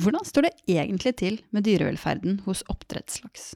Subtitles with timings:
[0.00, 3.52] Hvordan står det egentlig til med dyrevelferden hos oppdrettslaks?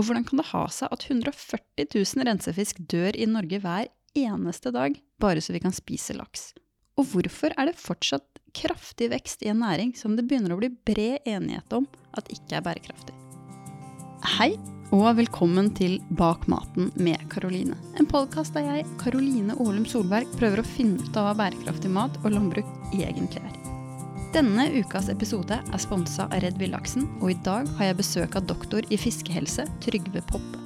[0.00, 4.72] Og hvordan kan det ha seg at 140 000 rensefisk dør i Norge hver eneste
[4.72, 6.52] dag bare så vi kan spise laks?
[6.96, 10.70] Og hvorfor er det fortsatt kraftig vekst i en næring som det begynner å bli
[10.72, 13.16] bred enighet om at ikke er bærekraftig?
[14.38, 14.54] Hei,
[14.96, 17.76] og velkommen til Bak maten med Karoline.
[18.00, 22.16] En podkast der jeg, Karoline Olum Solberg, prøver å finne ut av hva bærekraftig mat
[22.22, 23.61] og landbruk egentlig er.
[24.32, 28.46] Denne ukas episode er sponsa av Redd Villaksen, og i dag har jeg besøk av
[28.48, 30.60] doktor i fiskehelse, Trygve Poppe.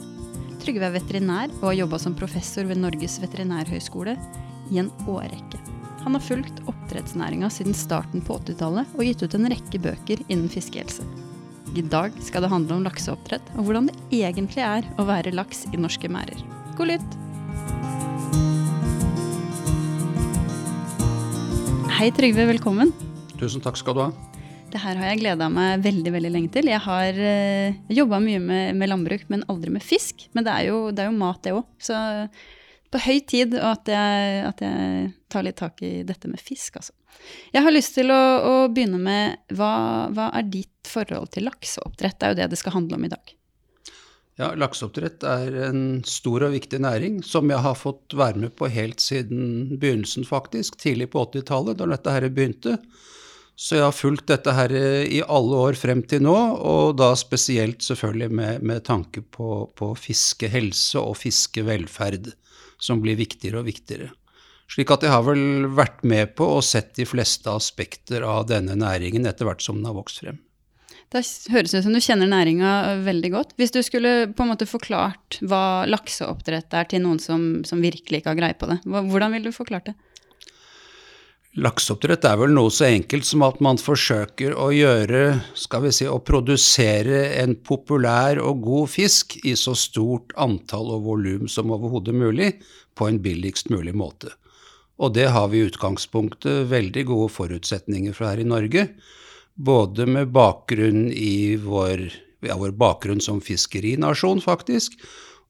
[0.63, 4.15] Trygve er veterinær og har jobba som professor ved Norges veterinærhøgskole
[4.71, 5.59] i en årrekke.
[6.05, 10.47] Han har fulgt oppdrettsnæringa siden starten på 80-tallet og gitt ut en rekke bøker innen
[10.53, 11.03] fiskehelse.
[11.75, 15.65] I dag skal det handle om lakseoppdrett og hvordan det egentlig er å være laks
[15.73, 16.39] i norske merder.
[16.79, 17.19] God lytt!
[21.97, 22.95] Hei Trygve, velkommen.
[23.41, 24.11] Tusen takk skal du ha.
[24.73, 26.69] Det her har jeg gleda meg veldig veldig lenge til.
[26.73, 30.27] Jeg har uh, jobba mye med, med, landbruk, men aldri med fisk.
[30.35, 31.65] Men det er jo, det er jo mat, det òg.
[31.79, 31.97] Så
[32.93, 36.95] på høy tid at jeg, at jeg, tar litt tak i dette med fisk, altså.
[37.53, 39.73] Jeg har lyst til å, å begynne med hva,
[40.13, 42.19] hva, er ditt forhold til lakseoppdrett?
[42.19, 43.33] Det er jo det det skal handle om i dag.
[44.37, 48.69] Ja, Lakseoppdrett er en stor og viktig næring som jeg har fått være med på
[48.69, 50.77] helt siden begynnelsen, faktisk.
[50.83, 52.77] Tidlig på 80-tallet, da dette her begynte.
[53.57, 57.81] Så jeg har fulgt dette her i alle år frem til nå, og da spesielt
[57.85, 62.35] selvfølgelig med, med tanke på, på, fiskehelse og fiskevelferd,
[62.77, 64.11] som blir viktigere og viktigere.
[64.69, 68.77] Slik at jeg har vel vært med på og sett de fleste aspekter av denne
[68.77, 70.43] næringen etter hvert som den har vokst frem.
[71.15, 71.23] Det
[71.55, 72.71] høres ut som du kjenner næringa
[73.07, 73.55] veldig godt.
[73.57, 78.21] Hvis du skulle på en måte forklart hva lakseoppdrett er til noen som, som virkelig
[78.21, 79.97] ikke har greie på det, hvordan ville du forklart det?
[81.57, 86.05] Lakseoppdrett er vel noe så enkelt som at man forsøker å gjøre, skal vi si,
[86.05, 92.13] å produsere en populær og god fisk i så stort antall og volum som overhodet
[92.13, 92.51] mulig,
[92.93, 94.35] på en billigst mulig måte.
[95.01, 98.91] Og det har vi i utgangspunktet veldig gode forutsetninger for her i Norge.
[99.57, 102.05] Både med bakgrunn i vår,
[102.45, 105.01] ja, vår bakgrunn som fiskerinasjon, faktisk,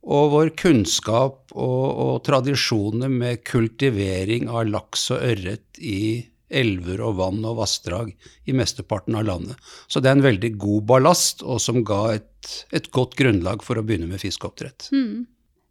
[0.07, 7.17] og vår kunnskap og, og, tradisjoner med kultivering av laks og ørret i elver og
[7.19, 8.13] vann og vassdrag
[8.47, 9.71] i mesteparten av landet.
[9.91, 13.79] Så det er en veldig god ballast, og som ga et, et godt grunnlag for
[13.79, 14.93] å begynne med fiskeoppdrett.
[14.95, 15.27] Mm.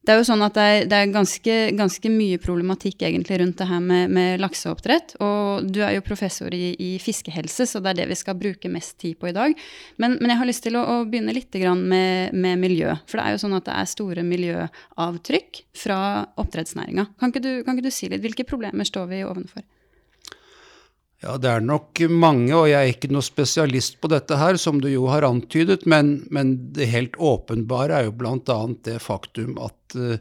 [0.06, 3.58] Det er jo sånn at det er, det er ganske, ganske, mye problematikk egentlig rundt
[3.58, 5.16] det her med, med lakseoppdrett.
[5.26, 8.70] Og du er jo professor i, i, fiskehelse, så det er det vi skal bruke
[8.70, 9.56] mest tid på i dag.
[9.98, 12.94] Men, men jeg har lyst til å, å begynne litt med, med, miljø.
[13.10, 16.00] For det er jo sånn at det er store miljøavtrykk fra
[16.42, 17.10] oppdrettsnæringa.
[17.18, 19.66] Kan, kan, ikke du si litt, hvilke problemer står vi ovenfor?
[21.25, 24.78] Ja, det er nok mange, og jeg er ikke noe spesialist på dette her, som
[24.81, 28.58] du jo har antydet, men, men det helt åpenbare er jo bl.a.
[28.86, 30.19] det faktum at uh,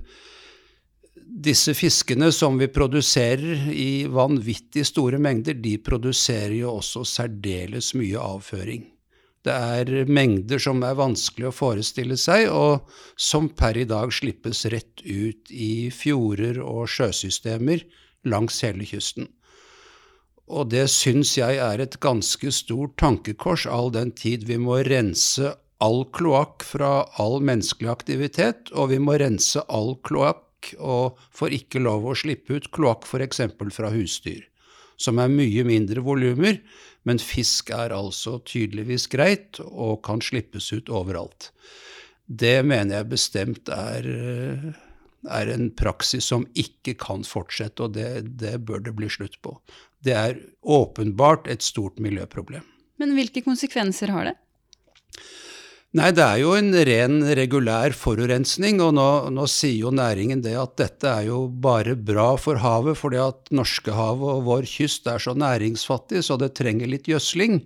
[1.44, 8.24] disse fiskene som vi produserer i vanvittig store mengder, de produserer jo også særdeles mye
[8.24, 8.88] avføring.
[9.44, 12.88] Det er mengder som er vanskelig å forestille seg, og
[13.20, 17.84] som per i dag slippes rett ut i fjorder og sjøsystemer
[18.24, 19.28] langs hele kysten.
[20.48, 25.54] Og det syns jeg er et ganske stort tankekors, all den tid vi må rense
[25.84, 31.82] all kloakk fra all menneskelig aktivitet, og vi må rense all kloakk og får ikke
[31.84, 33.42] lov å slippe ut kloakk f.eks.
[33.74, 34.44] fra husdyr,
[34.96, 36.60] som er mye mindre volumer,
[37.04, 41.50] men fisk er altså tydeligvis greit og kan slippes ut overalt.
[42.24, 44.06] Det mener jeg bestemt er,
[45.30, 49.56] er en praksis som ikke kan fortsette, og det, det bør det bli slutt på.
[50.04, 52.64] Det er åpenbart et stort miljøproblem.
[53.00, 54.34] Men hvilke konsekvenser har det?
[55.94, 60.56] Nei, det er jo en ren regulær forurensning, og nå, nå, sier jo næringen det
[60.58, 65.22] at dette er jo bare bra for havet, fordi at Norskehavet og vår kyst er
[65.22, 67.60] så næringsfattig, så det trenger litt gjødsling.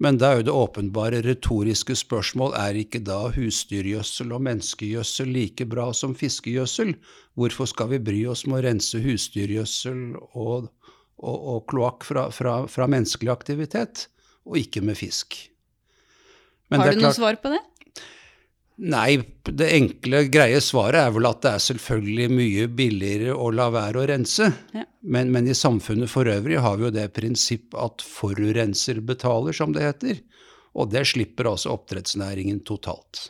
[0.00, 5.66] Men da er jo det åpenbare retoriske spørsmål er ikke da husdyrgjødsel og menneskegjødsel like
[5.68, 6.94] bra som fiskegjødsel?
[7.36, 10.70] Hvorfor skal vi bry oss med å rense husdyrgjødsel og
[11.20, 14.06] og, og kloakk fra, fra, fra, menneskelig aktivitet,
[14.48, 15.36] og ikke med fisk.
[16.70, 17.60] Men Har du noe svar på det?
[18.80, 23.66] Nei, det enkle, greie svaret er vel at det er selvfølgelig mye billigere å la
[23.74, 24.46] være å rense.
[24.72, 24.86] Ja.
[25.00, 29.74] Men, men, i samfunnet for øvrig har vi jo det prinsipp at forurenser betaler, som
[29.76, 30.22] det heter.
[30.80, 33.28] Og det slipper altså oppdrettsnæringen totalt.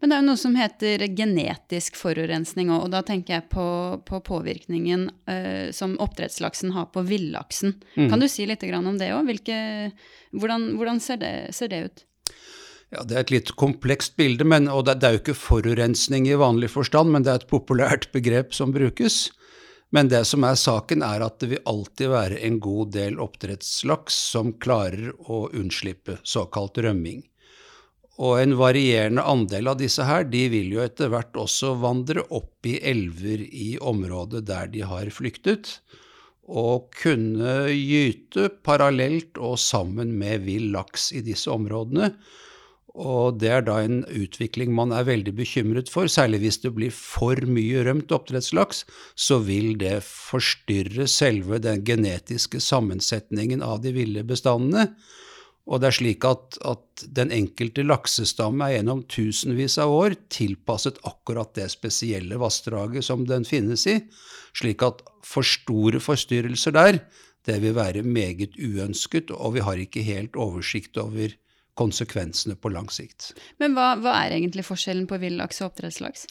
[0.00, 3.66] Men det er jo noe som heter genetisk forurensning òg, og da tenker jeg på,
[4.08, 7.76] på påvirkningen uh, som oppdrettslaksen har på villaksen.
[7.96, 8.08] Mm.
[8.08, 9.28] Kan du si litt om det òg?
[10.32, 12.06] Hvordan, hvordan ser, det, ser, det, ut?
[12.90, 16.38] Ja, Det er et litt komplekst bilde, men, og det, er jo ikke forurensning i
[16.38, 19.28] vanlig forstand, men det er et populært begrep som brukes.
[19.94, 24.18] Men det som er saken, er at det vil alltid være en god del oppdrettslaks
[24.34, 27.22] som klarer å unnslippe såkalt rømming.
[28.20, 32.66] Og en varierende andel av disse her, de vil jo etter hvert også vandre opp
[32.68, 35.78] i elver i området der de har flyktet,
[36.50, 42.10] og kunne gyte parallelt og sammen med vill laks i disse områdene.
[42.98, 46.90] Og det er da en utvikling man er veldig bekymret for, særlig hvis det blir
[46.94, 48.82] for mye rømt oppdrettslaks,
[49.14, 54.88] så vil det forstyrre selve den genetiske sammensetningen av de ville bestandene.
[55.70, 60.98] Og det er slik at, at den enkelte laksestamme er gjennom tusenvis av år tilpasset
[61.06, 64.00] akkurat det spesielle vassdraget som den finnes i,
[64.56, 66.98] slik at for store forstyrrelser der,
[67.46, 71.30] det vil være meget uønsket, og vi har ikke helt oversikt over
[71.80, 73.32] konsekvensene på lang sikt.
[73.62, 76.26] Men hva, hva er egentlig forskjellen på villaks og oppdrettslaks?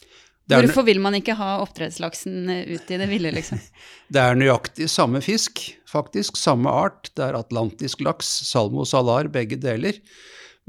[0.50, 3.60] Hvorfor vil man ikke ha oppdrettslaksen eh, ut i det ville, liksom?
[4.12, 6.38] Det er nøyaktig samme fisk, faktisk.
[6.40, 7.12] Samme art.
[7.14, 10.00] Det er atlantisk laks, salmo salar, begge deler.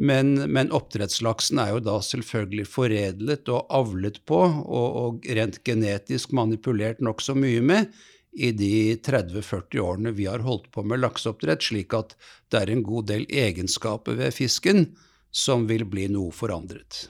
[0.02, 6.34] Men, men, oppdrettslaksen er jo da selvfølgelig foredlet og avlet på, og, og rent genetisk
[6.38, 7.92] manipulert nokså mye med,
[8.32, 12.16] i de 30-40 årene vi har holdt på med lakseoppdrett, slik at
[12.52, 14.88] det er en god del egenskaper ved fisken
[15.32, 17.06] som vil bli noe forandret.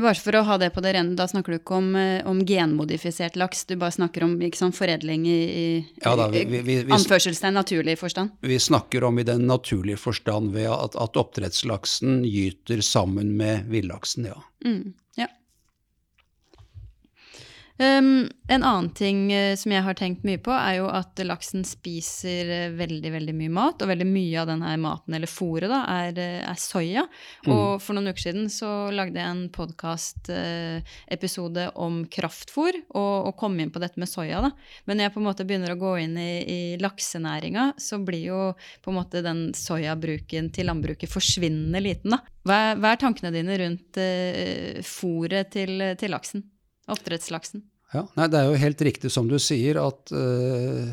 [0.00, 2.38] Bare for å ha det på det rene, da snakker du ikke om, eh, om
[2.46, 5.66] genmodifisert laks, du bare snakker om sånn, foredling i, i
[6.04, 8.30] ja, da, vi, vi, vi, anførselstegn naturlig forstand?
[8.40, 14.30] Vi snakker om i den naturlige forstand ved at, at oppdrettslaksen gyter sammen med villaksen,
[14.30, 14.38] ja.
[14.64, 14.94] Mm.
[17.80, 21.64] Um, en annen ting uh, som jeg har tenkt mye på, er jo at laksen
[21.64, 23.80] spiser uh, veldig veldig mye mat.
[23.80, 27.06] Og veldig mye av denne maten, eller fôret, da, er, uh, er soya.
[27.46, 27.52] Mm.
[27.54, 33.56] Og for noen uker siden så lagde jeg en podkast-episode om kraftfôr, og, og, kom
[33.56, 34.44] inn på dette med soya.
[34.44, 34.52] da.
[34.84, 38.28] Men når jeg på en måte begynner å gå inn i, i laksenæringa, så blir
[38.28, 38.52] jo
[38.84, 42.12] på en måte den soyabruken til landbruket forsvinnende liten.
[42.12, 42.20] da.
[42.44, 46.44] Hva, hva er tankene dine rundt uh, fôret til, til laksen?
[46.90, 47.64] Oppdrettslaksen?
[47.94, 50.90] Ja, nei, Det er jo helt riktig som du sier, at uh,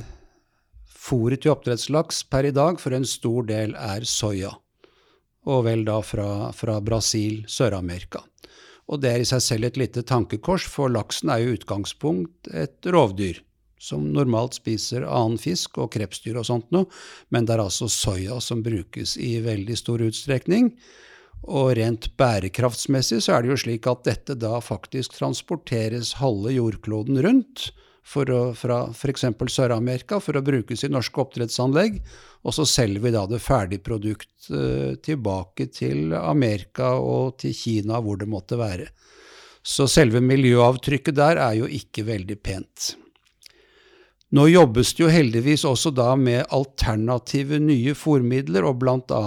[0.89, 4.55] fôret til oppdrettslaks per i dag for en stor del er soya.
[5.47, 8.23] Og vel da fra, fra Brasil, Sør-Amerika.
[8.87, 12.49] Og det er i seg selv et lite tankekors, for laksen er jo i utgangspunkt
[12.55, 13.43] et rovdyr.
[13.77, 16.87] Som normalt spiser annen fisk og krepsdyr og sånt noe,
[17.29, 20.71] men det er altså soya som brukes i veldig stor utstrekning.
[21.45, 27.21] Og rent bærekraftsmessig så er det jo slik at dette da faktisk transporteres halve jordkloden
[27.23, 27.69] rundt
[28.07, 29.25] for å, fra f.eks.
[29.51, 31.99] Sør-Amerika for å brukes i norske oppdrettsanlegg.
[32.47, 37.99] Og så selger vi da det ferdige produkt uh, tilbake til Amerika og til Kina,
[38.03, 38.87] hvor det måtte være.
[39.67, 42.93] Så selve miljøavtrykket der er jo ikke veldig pent.
[44.35, 49.23] Nå jobbes det jo heldigvis også da med alternative nye fòrmidler, og bl.a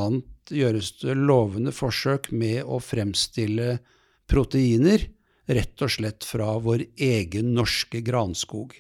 [0.55, 3.79] gjøres det lovende forsøk med å fremstille
[4.31, 5.09] proteiner
[5.51, 8.75] rett og slett fra vår egen norske granskog.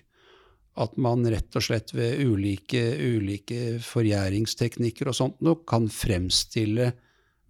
[0.80, 6.92] At man rett og slett ved ulike, ulike forgjæringsteknikker og sånt noe kan fremstille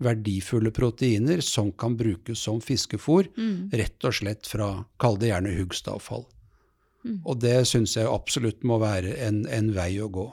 [0.00, 3.70] verdifulle proteiner som kan brukes som fiskefôr, mm.
[3.76, 6.24] rett og slett fra, kall det gjerne huggstavfall.
[7.04, 7.20] Mm.
[7.24, 10.26] Og det syns jeg absolutt må være en, en vei å gå.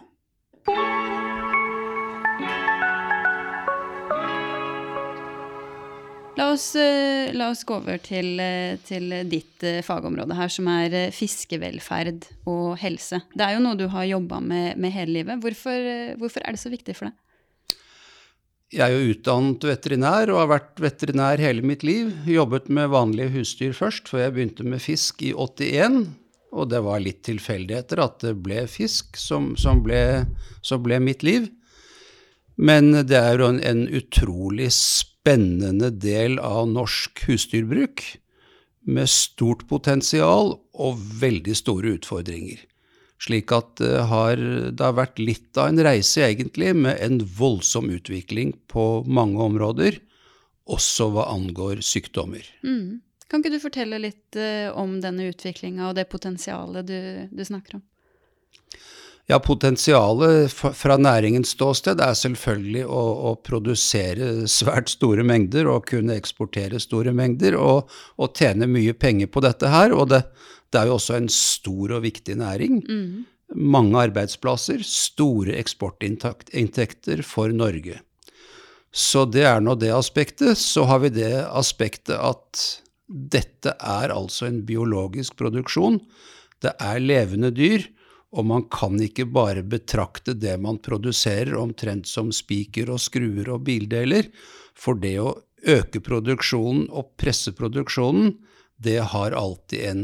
[6.37, 10.67] La oss, eh, la oss, gå over til, eh, til, ditt eh, fagområde her, som
[10.69, 13.23] er fiskevelferd og helse.
[13.33, 15.41] Det er jo noe du har jobba med, med, hele livet.
[15.41, 15.87] Hvorfor,
[16.21, 17.81] hvorfor, er det så viktig for deg?
[18.77, 22.13] Jeg er jo utdannet veterinær og har vært veterinær hele mitt liv.
[22.29, 26.03] Jobbet med vanlige husdyr først, før jeg begynte med fisk i 81.
[26.53, 30.27] Og det var litt tilfeldigheter at det ble fisk som, som, ble,
[30.61, 31.49] som ble mitt liv.
[32.61, 38.03] Men det er jo en, en utrolig spennende del av norsk husdyrbruk,
[38.87, 42.61] med stort potensial og veldig store utfordringer.
[43.19, 47.89] Slik at det har, det har vært litt av en reise, egentlig, med en voldsom
[47.89, 49.99] utvikling på mange områder,
[50.67, 52.45] også hva angår sykdommer.
[52.63, 53.01] Mm.
[53.27, 56.99] Kan ikke du fortelle litt uh, om denne utviklinga og det potensialet du,
[57.33, 57.83] du snakker om?
[59.27, 66.15] Ja, potensialet fra næringens ståsted er selvfølgelig å, å, produsere svært store mengder og kunne
[66.15, 69.91] eksportere store mengder og, og tjene mye penger på dette her.
[69.91, 70.21] Og det,
[70.71, 72.79] det, er jo også en stor og viktig næring.
[72.87, 73.25] Mm.
[73.75, 77.99] Mange arbeidsplasser, store eksportinntekter for Norge.
[78.95, 80.55] Så det er nå det aspektet.
[80.55, 82.63] Så har vi det aspektet at
[83.07, 85.99] dette er altså en biologisk produksjon.
[86.63, 87.89] Det er levende dyr.
[88.37, 93.65] Og man kan ikke bare betrakte det man produserer omtrent som spiker og skruer og
[93.65, 94.29] bildeler.
[94.77, 95.33] For det å
[95.65, 98.35] øke produksjonen og presse produksjonen,
[98.77, 100.03] det har alltid en,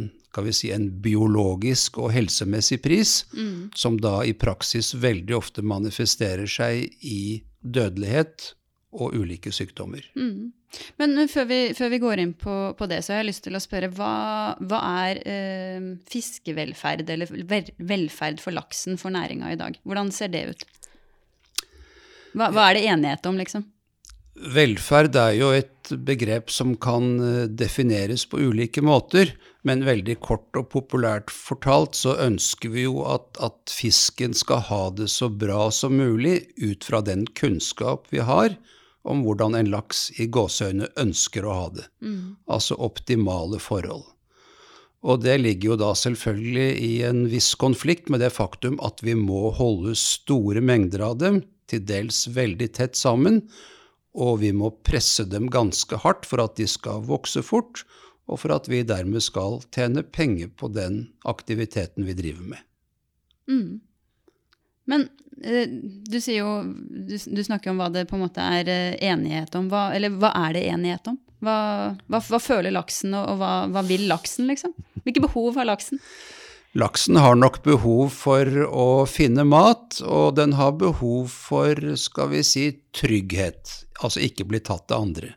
[0.50, 3.70] si, en biologisk og helsemessig pris, mm.
[3.78, 8.56] som da i praksis veldig ofte manifesterer seg i dødelighet
[8.98, 10.06] og ulike sykdommer.
[10.18, 10.54] Mm.
[11.02, 13.58] Men før vi, før vi, går inn på, på, det, så har jeg lyst til
[13.58, 14.14] å spørre hva,
[14.62, 17.30] hva er eh, fiskevelferd, eller
[17.78, 19.78] velferd for laksen for næringa i dag?
[19.86, 20.66] Hvordan ser det ut?
[22.34, 23.68] Hva, hva, er det enighet om, liksom?
[24.34, 30.58] Velferd er jo et begrep som kan eh, defineres på ulike måter, men veldig kort
[30.58, 35.68] og populært fortalt så ønsker vi jo at, at fisken skal ha det så bra
[35.72, 38.58] som mulig ut fra den kunnskap vi har
[39.04, 41.88] om hvordan en laks i gåseøyne ønsker å ha det.
[42.04, 42.36] Mm.
[42.48, 44.06] Altså optimale forhold.
[45.04, 49.18] Og det ligger jo da selvfølgelig i en viss konflikt med det faktum at vi
[49.20, 53.42] må holde store mengder av dem, til dels veldig tett sammen,
[54.14, 57.84] og vi må presse dem ganske hardt for at de skal vokse fort,
[58.30, 62.64] og for at vi dermed skal tjene penger på den aktiviteten vi driver med.
[63.52, 63.82] Mm.
[64.90, 65.08] Men
[65.44, 69.56] eh, du jo du, du, snakker om hva det på en måte er eh, enighet
[69.56, 69.70] om.
[69.72, 71.20] Hva, eller hva er det enighet om?
[71.44, 71.58] Hva,
[72.08, 74.76] hva, hva føler laksen, og, og hva, vil laksen, liksom?
[75.04, 76.00] Hvilke behov har laksen?
[76.80, 82.42] Laksen har nok behov for å finne mat, og den har behov for, skal vi
[82.48, 82.64] si,
[82.98, 83.76] trygghet.
[84.02, 85.36] Altså ikke bli tatt av andre.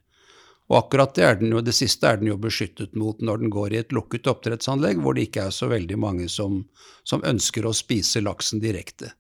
[0.71, 3.53] Og akkurat det, er den jo, det siste er den jo beskyttet mot når den
[3.55, 6.65] går i et lukket oppdrettsanlegg, hvor det ikke er så veldig mange som,
[7.07, 9.13] som ønsker å spise laksen direkte.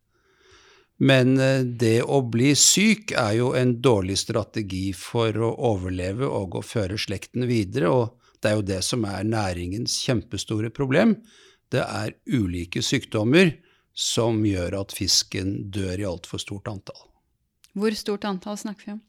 [0.96, 6.56] Men eh, det å bli syk er jo en dårlig strategi for å overleve og
[6.60, 11.18] å føre slekten videre, og det er jo det som er næringens kjempestore problem.
[11.72, 13.56] Det er ulike sykdommer
[13.96, 17.08] som gjør at fisken dør i altfor stort antall.
[17.76, 19.02] Hvor stort antall snakker vi om?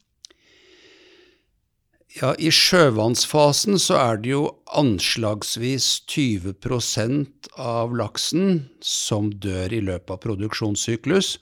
[2.17, 4.45] Ja, I sjøvannsfasen så er det jo
[4.79, 11.35] anslagsvis 20% av laksen som dør i løpet av produksjonssyklus.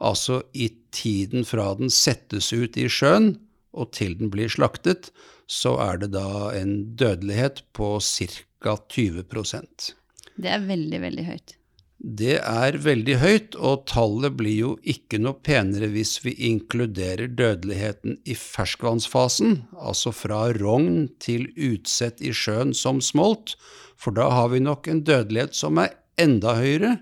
[0.00, 3.34] Altså i tiden fra den settes ut i sjøen
[3.76, 5.10] og til den blir slaktet,
[5.50, 8.76] så er det da en dødelighet på ca.
[8.92, 9.90] 20%
[10.36, 11.56] Det er veldig, veldig høyt.
[12.00, 18.16] Det er veldig høyt, og tallet blir jo ikke noe penere hvis vi inkluderer dødeligheten
[18.24, 23.58] i ferskvannsfasen, altså fra rogn til utsett i sjøen som smolt,
[24.00, 26.94] for da har vi nok en dødelighet som er enda høyere,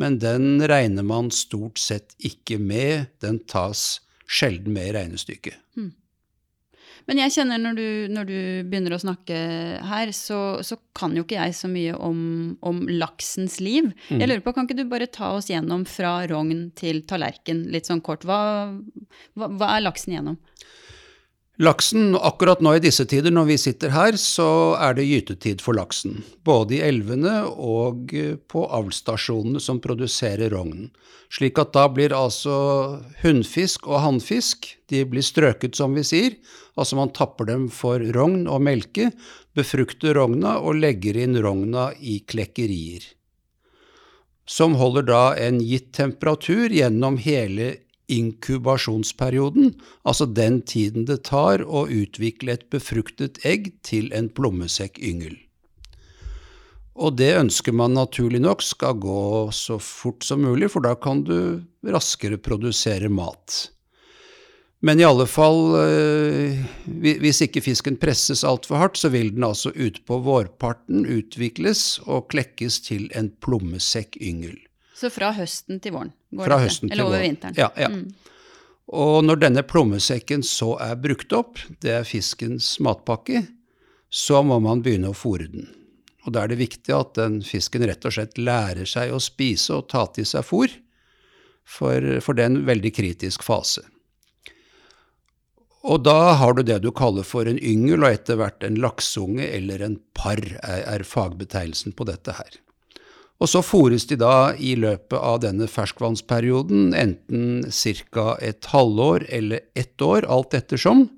[0.00, 3.12] men den regner man stort sett ikke med.
[3.24, 5.56] Den tas sjelden med i regnestykket.
[5.76, 5.92] Mm.
[7.06, 9.36] Men jeg kjenner når du, når du begynner å snakke
[9.86, 12.18] her, så, så, kan jo ikke jeg så mye om,
[12.66, 13.92] om laksens liv.
[14.08, 14.18] Mm.
[14.18, 17.88] Jeg lurer på, Kan ikke du bare ta oss gjennom fra rogn til tallerken, litt
[17.88, 18.26] sånn kort?
[18.26, 18.40] Hva,
[19.38, 20.40] hva, hva er laksen gjennom?
[21.56, 25.78] Laksen, akkurat nå i disse tider når vi sitter her, så er det gytetid for
[25.78, 26.18] laksen.
[26.44, 28.12] Både i elvene og
[28.52, 30.90] på avlsstasjonene som produserer rogn.
[31.32, 32.56] Slik at da blir altså
[33.22, 36.36] hunnfisk og hannfisk de blir strøket, som vi sier.
[36.76, 39.08] Altså man tapper dem for rogn og melke,
[39.56, 43.00] befrukter rogna og legger inn rogna i klekkerier.
[44.44, 47.72] Som holder da en gitt temperatur gjennom hele
[48.12, 49.74] inkubasjonsperioden,
[50.06, 55.34] altså den tiden det tar å utvikle et befruktet egg til en plommesekkyngel.
[56.96, 61.24] Og det ønsker man naturlig nok skal gå så fort som mulig, for da kan
[61.26, 63.66] du raskere produsere mat.
[64.84, 69.72] Men i alle fall, eh, hvis ikke fisken presses altfor hardt, så vil den altså
[69.72, 74.56] utpå vårparten utvikles og klekkes til en plommesekkyngel.
[74.96, 76.14] Så fra høsten til våren?
[76.32, 77.56] Går fra høsten til Eller over vinteren?
[77.58, 77.68] Ja.
[77.76, 77.90] ja.
[77.92, 78.08] Mm.
[78.96, 83.42] Og når denne plommesekken så er brukt opp, det er fiskens matpakke,
[84.08, 85.66] så må man begynne å fòre den.
[86.24, 89.76] Og da er det viktig at den fisken rett og slett lærer seg å spise
[89.76, 90.72] og ta til seg fôr,
[91.66, 93.82] for, for det er en veldig kritisk fase.
[95.86, 99.46] Og da har du det du kaller for en yngel, og etter hvert en lakseunge
[99.46, 102.58] eller en par er, er fagbetegnelsen på dette her.
[103.36, 108.36] Og så fôres de da i løpet av denne ferskvannsperioden, enten ca.
[108.40, 111.08] et halvår eller ett år, alt ettersom.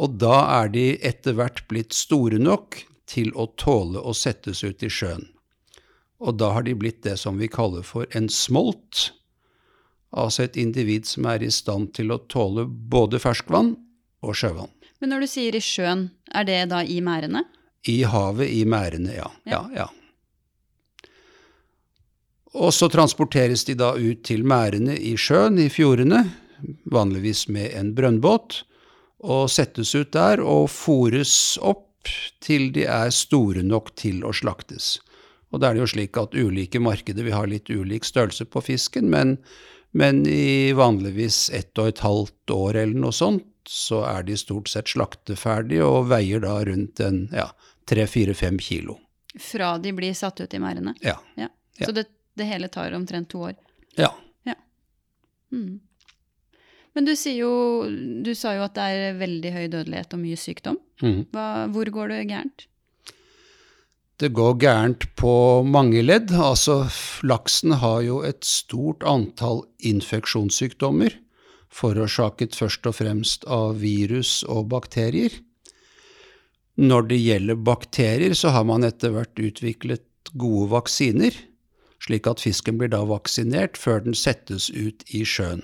[0.00, 4.82] Og da er de etter hvert blitt store nok til å tåle å settes ut
[4.82, 5.28] i sjøen.
[6.24, 9.10] Og da har de blitt det som vi kaller for en smolt,
[10.16, 13.74] altså et individ som er i stand til å tåle både ferskvann
[14.24, 14.72] og sjøvann.
[15.04, 17.44] Men når du sier i sjøen, er det da i merdene?
[17.86, 19.28] I havet, i merdene, ja.
[19.44, 19.60] Ja.
[19.68, 19.84] ja.
[19.84, 20.05] ja.
[22.54, 26.22] Og så transporteres de da ut til merdene i sjøen, i fjordene,
[26.92, 28.62] vanligvis med en brønnbåt,
[29.26, 31.84] og settes ut der og fòres opp
[32.44, 34.96] til de er store nok til å slaktes.
[35.50, 38.62] Og da er det jo slik at ulike markeder vil ha litt ulik størrelse på
[38.62, 39.36] fisken, men,
[39.96, 44.70] men i vanligvis ett og et halvt år eller noe sånt, så er de stort
[44.70, 47.48] sett slakteferdige og veier da rundt en ja,
[47.90, 49.00] tre-fire-fem kilo.
[49.42, 50.94] Fra de blir satt ut i merdene?
[51.02, 51.18] Ja.
[51.34, 51.50] Ja.
[51.76, 51.88] Ja.
[51.88, 53.58] Så det, det hele tar omtrent to år?
[54.46, 54.56] ja.
[55.52, 55.80] Mm.
[56.96, 57.50] Men du, jo,
[58.24, 60.78] du sa jo at det er veldig høy dødelighet og mye sykdom.
[61.04, 61.26] Mm.
[61.34, 62.64] Hva, hvor går det gærent?
[64.16, 65.32] Det går gærent på
[65.68, 66.32] mange ledd.
[66.32, 66.86] Altså,
[67.20, 71.12] laksen har jo et stort antall infeksjonssykdommer,
[71.68, 75.36] forårsaket først og fremst av virus og bakterier.
[76.80, 81.36] Når det gjelder bakterier, så har man etter hvert utviklet gode vaksiner,
[82.02, 85.62] slik at fisken blir da vaksinert før den settes ut i sjøen,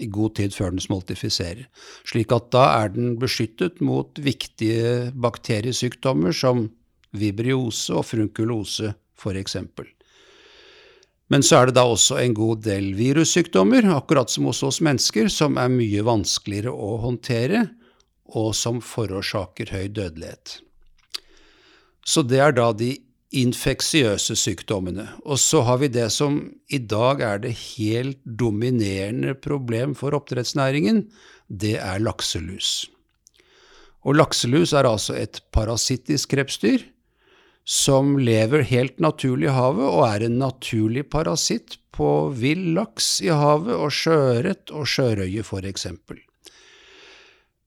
[0.00, 1.66] i god tid før den smoltifiserer.
[2.08, 6.68] Slik at da er den beskyttet mot viktige bakteriesykdommer som
[7.14, 9.56] vibriose og frunkulose f.eks.
[11.32, 15.30] Men så er det da også en god del virussykdommer, akkurat som hos oss mennesker,
[15.32, 17.64] som er mye vanskeligere å håndtere,
[18.34, 20.58] og som forårsaker høy dødelighet.
[22.04, 22.92] Så det er da de
[23.34, 25.06] infeksiøse sykdommene.
[25.26, 26.38] Og så har vi det som
[26.70, 31.04] i dag er det helt dominerende problem for oppdrettsnæringen,
[31.48, 32.86] det er lakselus.
[34.04, 36.84] Og lakselus er altså et parasittisk krepsdyr
[37.64, 43.30] som lever helt naturlig i havet og er en naturlig parasitt på vill laks i
[43.32, 45.86] havet og sjøørret og sjørøye f.eks.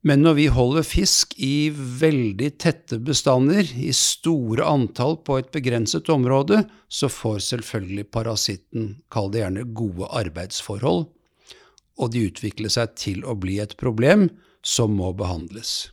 [0.05, 6.09] Men når vi holder fisk i veldig tette bestander, i store antall på et begrenset
[6.13, 11.07] område, så får selvfølgelig parasitten, kall det gjerne gode arbeidsforhold,
[11.97, 14.29] og de utvikler seg til å bli et problem
[14.61, 15.89] som må behandles.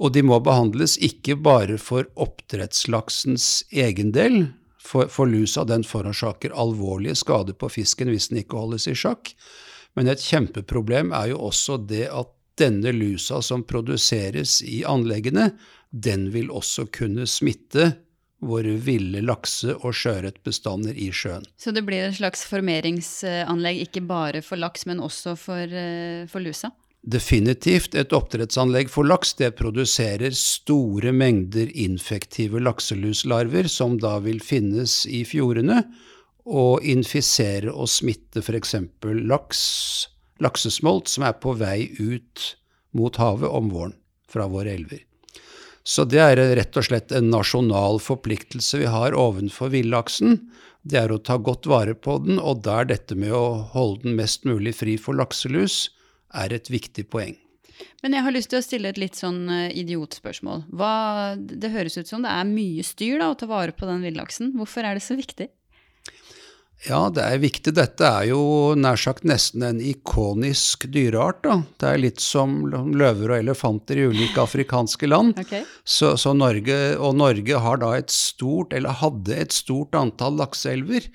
[0.00, 4.42] Og de må behandles ikke bare for oppdrettslaksens egen del,
[4.80, 9.32] for, for lusa den forårsaker alvorlige skader på fisken hvis den ikke holdes i sjakk,
[9.96, 15.50] men et kjempeproblem er jo også det at denne lusa som produseres i anleggene,
[15.90, 17.92] den vil også kunne smitte
[18.40, 21.44] våre ville lakse- og sjøørretbestander i sjøen.
[21.60, 26.40] Så det blir et slags formeringsanlegg ikke bare for laks, men også for, eh, for
[26.40, 26.72] lusa?
[27.00, 27.94] Definitivt.
[27.94, 35.24] Et oppdrettsanlegg for laks det produserer store mengder infektive lakseluslarver, som da vil finnes i
[35.24, 35.84] fjordene,
[36.44, 38.74] og infisere og smitte f.eks.
[39.04, 40.08] laks,
[40.44, 42.54] laksesmolt som er på vei ut
[42.96, 43.96] mot havet om våren
[44.30, 45.04] fra våre elver.
[45.82, 50.38] Så det er rett og slett en nasjonal forpliktelse vi har ovenfor villaksen.
[50.82, 54.04] Det er å ta godt vare på den, og da er dette med å holde
[54.04, 55.88] den mest mulig fri for lakselus
[56.36, 57.36] er et viktig poeng.
[58.04, 60.66] Men jeg har lyst til å stille et litt sånn eh, idiotspørsmål.
[60.72, 60.92] Hva,
[61.36, 64.54] det høres ut som det er mye styr da, å ta vare på den villaksen.
[64.56, 65.48] Hvorfor er det så viktig?
[66.88, 67.74] Ja, det er viktig.
[67.76, 68.42] Dette er jo
[68.78, 71.42] nær sagt nesten en ikonisk dyreart.
[71.44, 71.58] da.
[71.76, 75.36] Det er litt som løver og elefanter i ulike afrikanske land.
[75.42, 75.66] Okay.
[75.84, 81.10] Så, så Norge, og Norge har da et stort, eller hadde et stort antall lakseelver,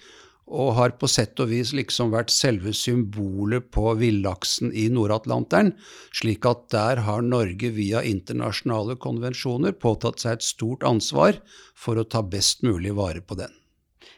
[0.45, 5.73] og har på sett og vis liksom vært selve symbolet på villaksen i Nord-Atlanteren,
[6.13, 11.41] slik at der har Norge via internasjonale konvensjoner påtatt seg et stort ansvar
[11.73, 13.49] for å ta best mulig vare på den.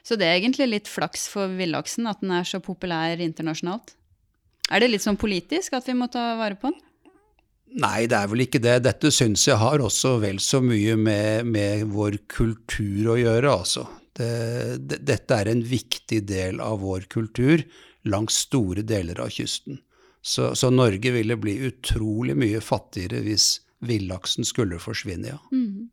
[0.08, 3.91] Så det er egentlig litt flaks for villaksen at den er så populær internasjonalt?
[4.72, 6.84] Er det litt sånn politisk at vi må ta vare på den?
[7.84, 8.78] Nei, det er vel ikke det.
[8.86, 13.84] Dette syns jeg har også vel så mye med, med vår kultur å gjøre, altså.
[14.17, 14.30] Det,
[14.88, 17.65] det, dette er en viktig del av vår kultur
[18.08, 19.82] langs store deler av kysten.
[20.24, 25.43] Så, så Norge ville bli utrolig mye fattigere hvis villaksen skulle forsvinne, ja.
[25.52, 25.91] Mhm.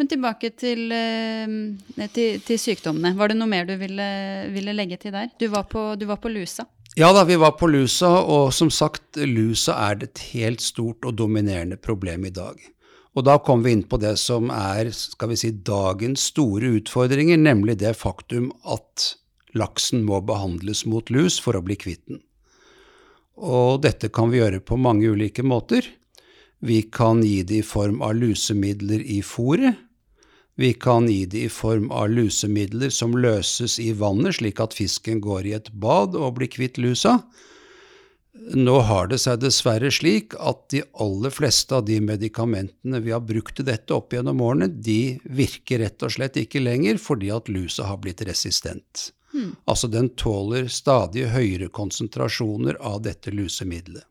[0.00, 3.14] Men tilbake til, eh, til, til sykdommene.
[3.18, 4.08] Var det noe mer du ville,
[4.54, 5.32] ville legge til der?
[5.38, 6.66] Du var, på, du var på lusa.
[6.96, 11.16] Ja da, vi var på lusa, og som sagt, lusa er et helt stort og
[11.16, 12.58] dominerende problem i dag.
[13.16, 17.40] Og da kommer vi inn på det som er skal vi si, dagens store utfordringer,
[17.40, 19.12] nemlig det faktum at
[19.56, 22.22] laksen må behandles mot lus for å bli kvitt den.
[23.36, 25.88] Og dette kan vi gjøre på mange ulike måter.
[26.62, 29.74] Vi kan gi det i form av lusemidler i fôret.
[30.54, 35.20] Vi kan gi det i form av lusemidler som løses i vannet, slik at fisken
[35.24, 37.16] går i et bad og blir kvitt lusa.
[38.54, 43.24] Nå har det seg dessverre slik at de aller fleste av de medikamentene vi har
[43.26, 47.50] brukt til dette opp gjennom årene, de virker rett og slett ikke lenger fordi at
[47.52, 49.10] lusa har blitt resistent.
[49.32, 49.54] Hmm.
[49.66, 54.06] Altså den tåler stadig høyere konsentrasjoner av dette lusemiddelet.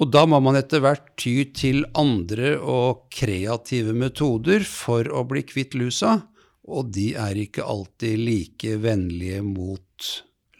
[0.00, 5.44] Og da må man etter hvert ty til andre og kreative metoder for å bli
[5.44, 6.22] kvitt lusa,
[6.70, 10.14] og de er ikke alltid like vennlige mot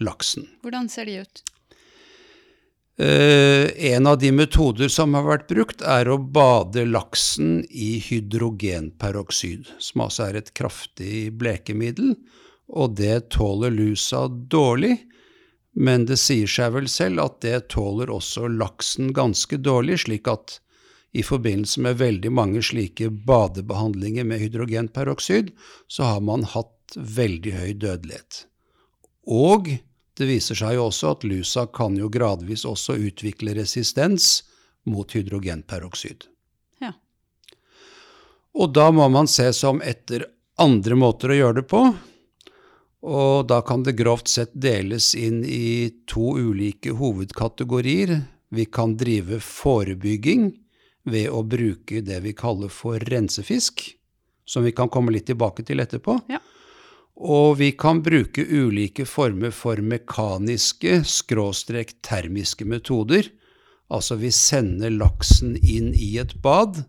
[0.04, 0.44] laksen.
[0.64, 1.42] Hvordan ser de ut?
[3.00, 9.70] Uh, en av de metoder som har vært brukt, er å bade laksen i hydrogenperoksid,
[9.80, 12.12] som altså er et kraftig blekemiddel,
[12.68, 14.98] og det tåler lusa dårlig.
[15.72, 20.58] Men det sier seg vel selv at det tåler også laksen ganske dårlig, slik at
[21.12, 25.50] i forbindelse med veldig mange slike badebehandlinger med hydrogenperoksid,
[25.86, 28.44] så har man hatt veldig høy dødelighet.
[29.26, 29.70] Og
[30.18, 34.42] det viser seg jo også at lusa kan jo gradvis også utvikle resistens
[34.90, 36.26] mot hydrogenperoksid.
[36.82, 36.92] Ja.
[38.54, 40.26] Og da må man se som etter
[40.60, 41.84] andre måter å gjøre det på.
[43.00, 48.18] Og da kan det grovt sett deles inn i to ulike hovedkategorier.
[48.52, 50.50] Vi kan drive forebygging
[51.08, 53.86] ved å bruke det vi kaller for rensefisk,
[54.44, 56.18] som vi kan komme litt tilbake til etterpå.
[56.28, 56.42] Ja.
[57.20, 63.28] Og vi kan bruke ulike former for mekaniske, skråstrek termiske metoder.
[63.92, 66.84] Altså vi sender laksen inn i et bad,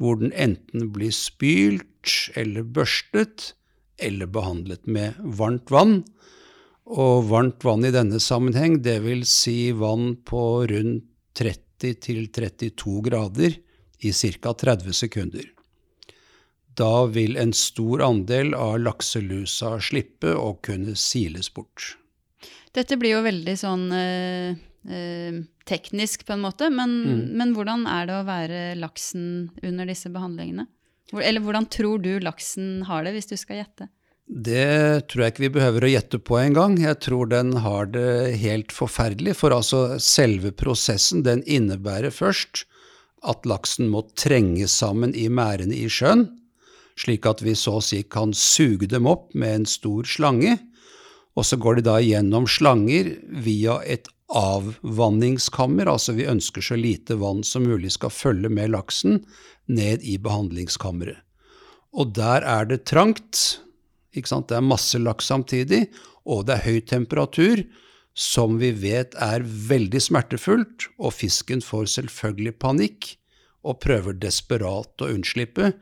[0.00, 3.54] hvor den enten blir spylt eller børstet,
[3.98, 6.02] eller behandlet med varmt vann.
[6.84, 13.56] Og varmt vann i denne sammenheng, det vil si vann på rundt 30 32 grader
[13.98, 14.54] i ca.
[14.54, 15.44] 30 sekunder.
[16.76, 21.94] Da vil en stor andel av lakselusa slippe å kunne siles bort.
[22.74, 24.56] Dette blir jo veldig sånn eh,
[24.90, 25.36] eh,
[25.68, 27.20] teknisk på en måte, men, mm.
[27.38, 29.26] men, hvordan er det å være laksen
[29.62, 30.66] under disse behandlingene?
[31.12, 33.90] Eller hvordan tror du laksen har det, hvis du skal gjette?
[34.24, 36.78] Det tror jeg ikke vi behøver å gjette på engang.
[36.80, 39.36] Jeg tror den har det helt forferdelig.
[39.36, 42.64] For altså selve prosessen, den innebærer først
[43.24, 46.26] at laksen må trenge sammen i merdene i sjøen
[46.98, 50.56] slik at vi så å si kan suge dem opp med en stor slange.
[51.34, 57.18] Og så går de da gjennom slanger via et avvanningskammer, altså vi ønsker så lite
[57.20, 59.20] vann som mulig skal følge med laksen
[59.70, 61.20] ned i behandlingskammeret.
[61.94, 63.60] Og der er det trangt,
[64.14, 64.48] ikke sant?
[64.50, 65.86] det er masse laks samtidig,
[66.26, 67.62] og det er høy temperatur,
[68.14, 73.14] som vi vet er veldig smertefullt, og fisken får selvfølgelig panikk
[73.64, 75.72] og prøver desperat å unnslippe,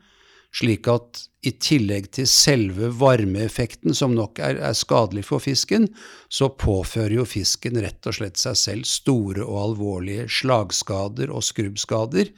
[0.53, 5.89] slik at i tillegg til selve varmeeffekten, som nok er, er, skadelig for fisken,
[6.29, 12.29] så påfører jo fisken rett og slett seg selv store og alvorlige slagskader og skrubbskader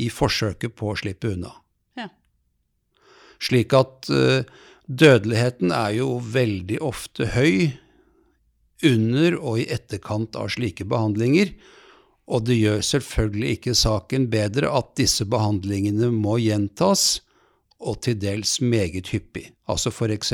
[0.00, 1.52] i forsøket på å slippe unna.
[1.98, 2.08] Ja.
[3.42, 4.42] Slik at uh,
[4.86, 7.72] dødeligheten er jo veldig ofte høy
[8.84, 11.54] under og i etterkant av slike behandlinger.
[12.24, 17.20] Og det gjør selvfølgelig ikke saken bedre at disse behandlingene må gjentas
[17.84, 20.32] og til dels meget hyppig, altså f.eks.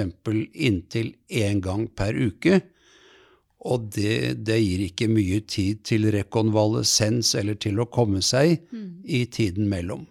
[0.54, 2.60] inntil én gang per uke.
[3.60, 8.88] Og det, det, gir ikke mye tid til rekonvalesens eller til å komme seg mm.
[9.04, 10.06] i tiden mellom.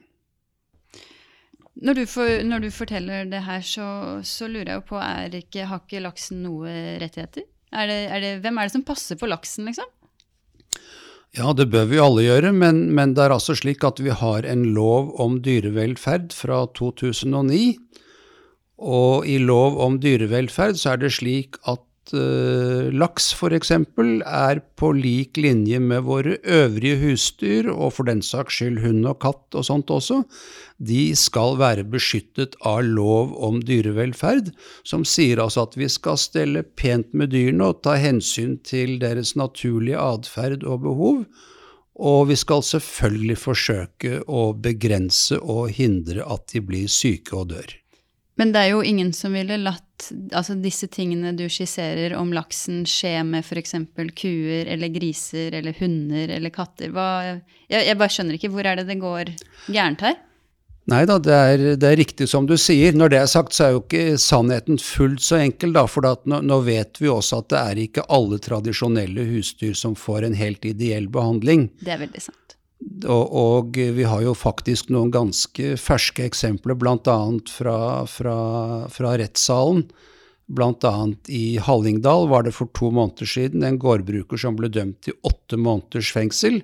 [1.80, 3.88] Når du, for, når du forteller det her, så,
[4.28, 7.48] så, lurer jeg på, er ikke, har ikke laksen noe rettigheter?
[7.72, 9.88] Er det, er det, hvem er det som passer på laksen, liksom?
[11.38, 14.46] Ja, det bør vi alle gjøre, men, men, det er altså slik at vi har
[14.50, 17.78] en lov om dyrevelferd fra 2009.
[18.80, 21.84] Og i lov om dyrevelferd så er det slik at
[22.16, 23.72] uh, laks f.eks.
[23.72, 29.20] er på lik linje med våre øvrige husdyr, og for den saks skyld hund og
[29.24, 30.22] katt og sånt også,
[30.80, 34.54] de skal være beskyttet av lov om dyrevelferd,
[34.88, 39.36] som sier altså at vi skal stelle pent med dyrene og ta hensyn til deres
[39.40, 41.24] naturlige atferd og behov.
[42.00, 47.76] Og vi skal selvfølgelig forsøke å begrense og hindre at de blir syke og dør.
[48.40, 49.84] Men det er jo ingen som ville latt
[50.36, 53.76] altså disse tingene du skisserer om laksen skjer med f.eks.
[54.18, 56.94] kuer eller griser eller hunder eller katter.
[56.96, 57.10] Hva,
[57.68, 58.52] jeg, jeg, bare skjønner ikke.
[58.54, 59.32] Hvor er det det går
[59.68, 60.18] gærent her?
[60.90, 62.96] Nei da, det er, det er, riktig som du sier.
[62.98, 65.86] Når det er sagt, så er jo ikke sannheten fullt så enkel, da.
[65.90, 70.26] For nå, nå, vet vi også at det er ikke alle tradisjonelle husdyr som får
[70.30, 71.68] en helt ideell behandling.
[71.84, 72.49] Det er veldig sant.
[72.80, 77.18] Og, og vi har jo faktisk noen ganske ferske eksempler, bl.a.
[77.52, 78.38] Fra, fra,
[78.92, 79.84] fra rettssalen.
[80.50, 80.94] Bl.a.
[81.28, 85.60] i Hallingdal var det for to måneder siden en gårdbruker som ble dømt til åtte
[85.60, 86.64] måneders fengsel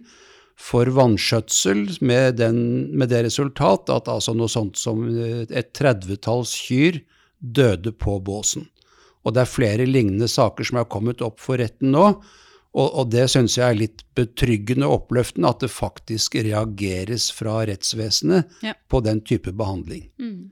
[0.56, 2.58] for vannskjøtsel, med, den,
[2.96, 7.02] med, det resultat at altså noe sånt som et tredvetalls kyr
[7.40, 8.70] døde på båsen.
[9.26, 12.08] Og det er flere lignende saker som er kommet opp for retten nå.
[12.76, 17.62] Og, og det syns jeg er litt betryggende og oppløftende, at det faktisk reageres fra
[17.70, 18.76] rettsvesenet ja.
[18.92, 20.10] på den type behandling.
[20.20, 20.52] Mm.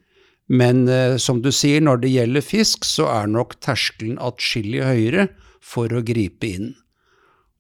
[0.53, 5.27] Men eh, som du sier, når det gjelder fisk, så er nok terskelen atskillig høyere
[5.63, 6.71] for å gripe inn.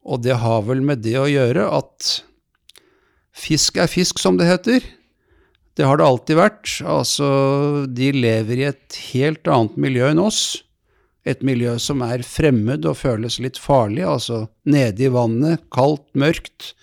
[0.03, 2.13] Og det har vel med det å gjøre at
[3.33, 4.83] Fisk er fisk, som det heter.
[5.73, 6.69] Det har det alltid vært.
[6.85, 7.27] Altså,
[7.89, 10.61] de lever i et helt annet miljø enn oss.
[11.25, 16.73] Et miljø som er fremmed og føles litt farlig, altså nede i vannet, kaldt, mørkt.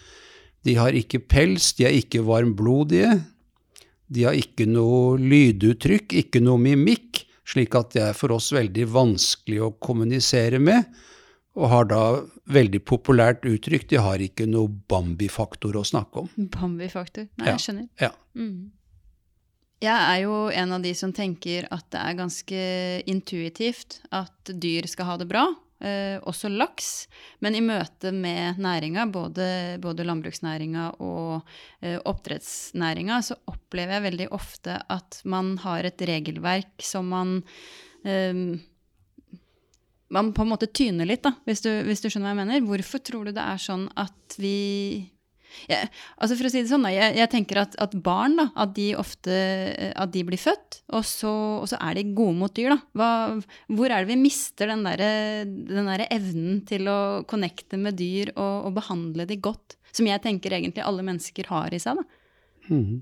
[0.65, 3.19] De har ikke pels, de er ikke varmblodige.
[4.11, 8.89] De har ikke noe lyduttrykk, ikke noe mimikk, slik at det er for oss veldig
[8.95, 10.89] vanskelig å kommunisere med
[11.59, 12.03] og har da
[12.51, 16.29] veldig populært uttrykk de har ikke noe Bambi-faktor å snakke om.
[16.55, 17.27] Bambi-faktor?
[17.41, 17.57] Nei, ja.
[17.57, 17.89] jeg skjønner.
[18.01, 18.13] Ja.
[18.39, 18.71] Mm.
[19.81, 22.63] Jeg er jo en av de som tenker at det er ganske
[23.09, 25.47] intuitivt at dyr skal ha det bra,
[25.81, 27.09] eh, også laks.
[27.41, 31.41] Men i møte med næringa, både, både landbruksnæringa og
[31.81, 37.39] eh, oppdrettsnæringa, så opplever jeg veldig ofte at man har et regelverk som man
[38.05, 38.61] eh,
[40.11, 42.69] man på en måte tyner litt, da, hvis du, hvis du, skjønner hva jeg mener.
[42.69, 45.09] Hvorfor tror du det er sånn at vi
[45.71, 45.81] ja,
[46.21, 48.91] altså For å si det sånn, jeg, jeg tenker at, at, barn da, at de
[48.99, 49.35] ofte
[49.91, 52.75] at de blir født, og så, og så er de gode mot dyr.
[52.75, 52.79] da.
[52.97, 53.11] Hva,
[53.75, 55.05] hvor er det vi mister den der,
[55.47, 59.77] den der evnen til å connecte med dyr og, og, behandle de godt?
[59.95, 61.99] Som jeg tenker egentlig alle mennesker har i seg.
[62.01, 62.71] da.
[62.71, 63.01] Mm.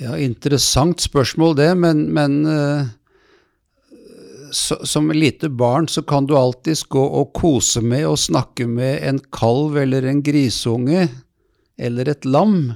[0.00, 2.96] Ja, Interessant spørsmål det, men, men uh
[4.52, 9.20] som lite barn så kan du alltids gå og kose med og snakke med en
[9.32, 11.08] kalv eller en grisunge
[11.80, 12.74] eller et lam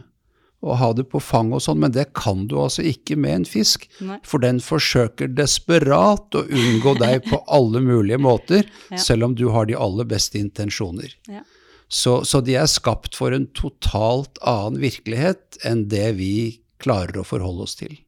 [0.64, 3.46] og ha det på fanget og sånn, men det kan du altså ikke med en
[3.48, 3.84] fisk.
[4.04, 4.16] Nei.
[4.24, 9.00] For den forsøker desperat å unngå deg på alle mulige måter, ja.
[9.00, 11.12] selv om du har de aller beste intensjoner.
[11.28, 11.44] Ja.
[11.92, 16.34] Så, så, de er skapt for en totalt annen virkelighet enn det vi
[16.82, 17.98] klarer å forholde oss til.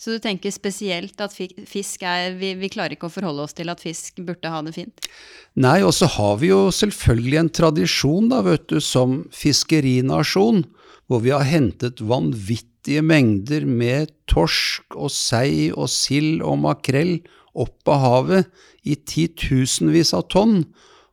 [0.00, 3.68] Så du tenker spesielt at fisk er vi, vi, klarer ikke å forholde oss til
[3.68, 5.08] at fisk burde ha det fint?
[5.60, 10.64] Nei, og så har vi jo selvfølgelig en tradisjon, da, vet du, som fiskerinasjon,
[11.04, 17.18] hvor vi har hentet vanvittige mengder med torsk og sei og sild og makrell
[17.52, 20.62] opp av havet i titusenvis av tonn.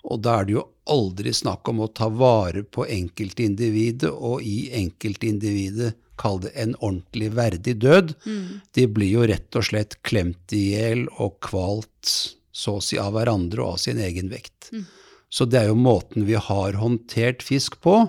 [0.07, 4.69] Og da er det jo aldri snakk om å ta vare på enkeltindividet og i
[4.79, 8.13] enkeltindividet kall det en ordentlig verdig død.
[8.25, 8.59] Mm.
[8.77, 12.13] De blir jo rett og slett klemt i hjel og kvalt
[12.57, 14.71] så å si av hverandre og av sin egen vekt.
[14.73, 14.85] Mm.
[15.29, 17.99] Så det er jo måten vi har håndtert fisk på.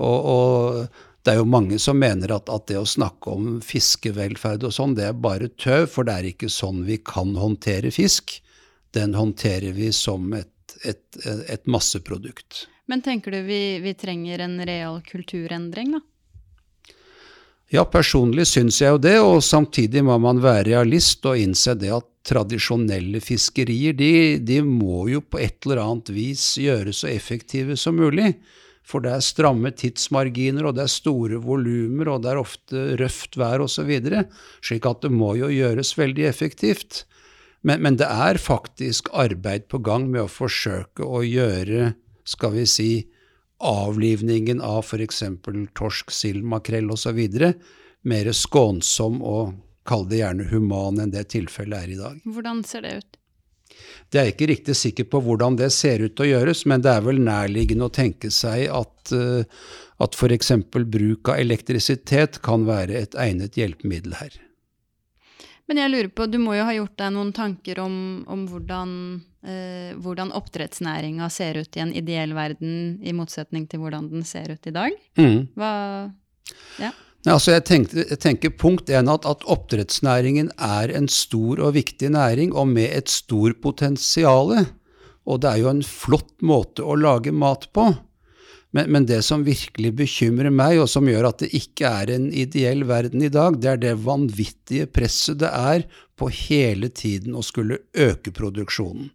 [0.00, 4.64] Og, og det er jo mange som mener at, at, det å snakke om fiskevelferd
[4.66, 8.38] og sånn, det er bare tøv, for det er ikke sånn vi kan håndtere fisk.
[8.96, 12.66] Den håndterer vi som et, et, et masseprodukt.
[12.90, 16.00] Men tenker du vi, vi trenger en real kulturendring, da?
[17.70, 21.92] Ja, personlig syns jeg jo det, og samtidig må man være realist og innse det
[21.94, 27.76] at tradisjonelle fiskerier, de, de, må jo på et eller annet vis gjøres så effektive
[27.78, 28.34] som mulig.
[28.82, 33.38] For det er stramme tidsmarginer, og det er store volumer, og det er ofte røft
[33.38, 33.92] vær osv.
[34.66, 37.04] Slik at det må jo gjøres veldig effektivt.
[37.62, 41.92] Men, men det er faktisk arbeid på gang med å forsøke å gjøre,
[42.26, 42.90] skal vi si,
[43.60, 45.22] avlivningen av f.eks.
[45.76, 47.20] torsk, sild, makrell osv.
[48.02, 49.54] mer skånsom og
[49.88, 52.20] kall det gjerne human enn det tilfellet er i dag.
[52.24, 53.16] Hvordan ser det ut?
[54.10, 57.04] Det er ikke riktig sikker på hvordan det ser ut å gjøres, men det er
[57.06, 59.44] vel nærliggende å tenke seg at, uh,
[60.02, 60.52] at f.eks.
[60.74, 64.38] bruk av elektrisitet kan være et egnet hjelpemiddel her.
[65.70, 67.94] Men jeg lurer på, du må jo ha gjort deg noen tanker om,
[68.26, 68.92] om hvordan,
[69.44, 74.52] eh, hvordan oppdrettsnæringa ser ut i en ideell verden, i motsetning til hvordan den ser
[74.52, 74.98] ut i dag?
[75.20, 75.46] Mm.
[75.58, 75.72] Hva
[76.80, 76.92] Ja.
[77.28, 82.08] Altså jeg, tenkte, jeg, tenker punkt én at, at, oppdrettsnæringen er en stor og viktig
[82.14, 84.54] næring, og med et stort potensial.
[85.28, 87.90] Og det er jo en flott måte å lage mat på.
[88.72, 92.28] Men, men, det som virkelig bekymrer meg, og som gjør at det ikke er en
[92.32, 95.84] ideell verden i dag, det er det vanvittige presset det er
[96.16, 99.10] på hele tiden å skulle øke produksjonen.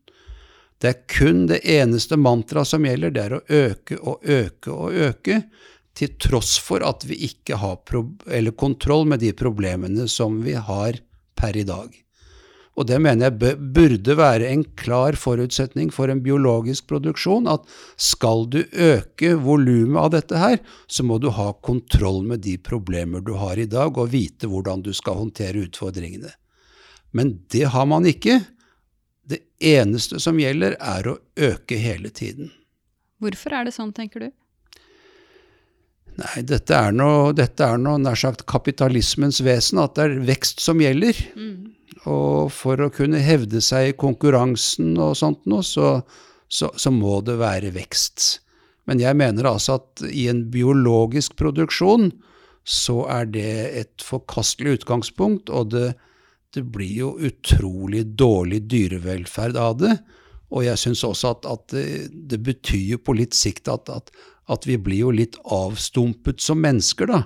[0.86, 4.94] Det er kun det eneste mantraet som gjelder, det er å øke og øke og
[5.08, 5.40] øke,
[5.98, 7.80] til tross for at vi ikke har
[8.60, 11.00] kontroll med de problemene som vi har
[11.40, 11.90] per i dag.
[12.76, 17.66] Og det mener jeg burde være en klar forutsetning for en biologisk produksjon, at
[17.98, 23.26] skal du øke volumet av dette her, så må du ha kontroll med de problemer
[23.26, 26.36] du har i dag, og vite hvordan du skal håndtere utfordringene.
[27.16, 28.44] Men det har man ikke.
[29.26, 32.52] Det eneste som gjelder, er å øke hele tiden.
[33.24, 34.34] Hvorfor er det sånn, tenker du?
[36.16, 41.18] Nei, dette er noe, er nær sagt kapitalismens vesen, at det er vekst som gjelder.
[41.36, 41.74] Mm.
[42.08, 45.98] Og for å kunne hevde seg i konkurransen og sånt noe, så,
[46.48, 48.46] så, så, må det være vekst.
[48.86, 52.12] Men jeg mener altså at i en biologisk produksjon
[52.66, 55.90] så er det et forkastelig utgangspunkt, og det,
[56.56, 59.98] det blir jo utrolig dårlig dyrevelferd av det.
[60.56, 61.86] Og jeg syns også at, at det,
[62.32, 64.14] det, betyr på litt sikt at, at
[64.52, 67.24] at vi blir jo litt avstumpet som mennesker, da.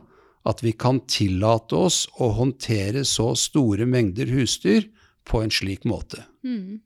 [0.48, 4.88] At vi kan tillate oss å håndtere så store mengder husdyr
[5.28, 6.24] på en slik måte.
[6.48, 6.80] Mm.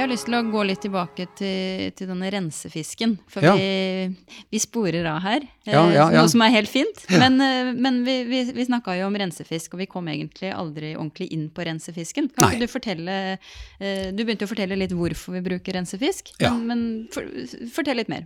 [0.00, 3.18] Jeg har lyst til å gå litt tilbake til, til denne rensefisken.
[3.28, 3.52] For ja.
[3.52, 7.02] vi, vi, sporer av her, ja, ja, eh, noe som er helt fint.
[7.12, 10.94] Men, eh, men vi, vi, vi snakka jo om rensefisk, og vi kom egentlig aldri
[10.94, 12.30] ordentlig inn på rensefisken.
[12.32, 16.64] Kan ikke du fortelle eh, Du begynte å fortelle litt hvorfor vi bruker rensefisk, men,
[16.72, 17.28] men for,
[17.76, 18.24] fortell litt mer.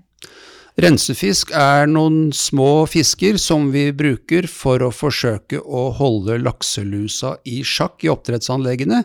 [0.78, 7.64] Rensefisk er noen små fisker som vi bruker for å forsøke å holde lakselusa i
[7.66, 9.02] sjakk i oppdrettsanleggene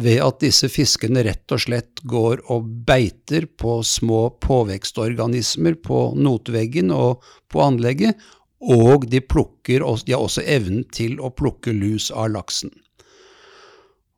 [0.00, 6.92] ved at disse fiskene rett og slett går og beiter på små påvekstorganismer på notveggen
[6.94, 8.16] og på anlegget,
[8.62, 12.70] og de, plukker, de har også evnen til å plukke lus av laksen.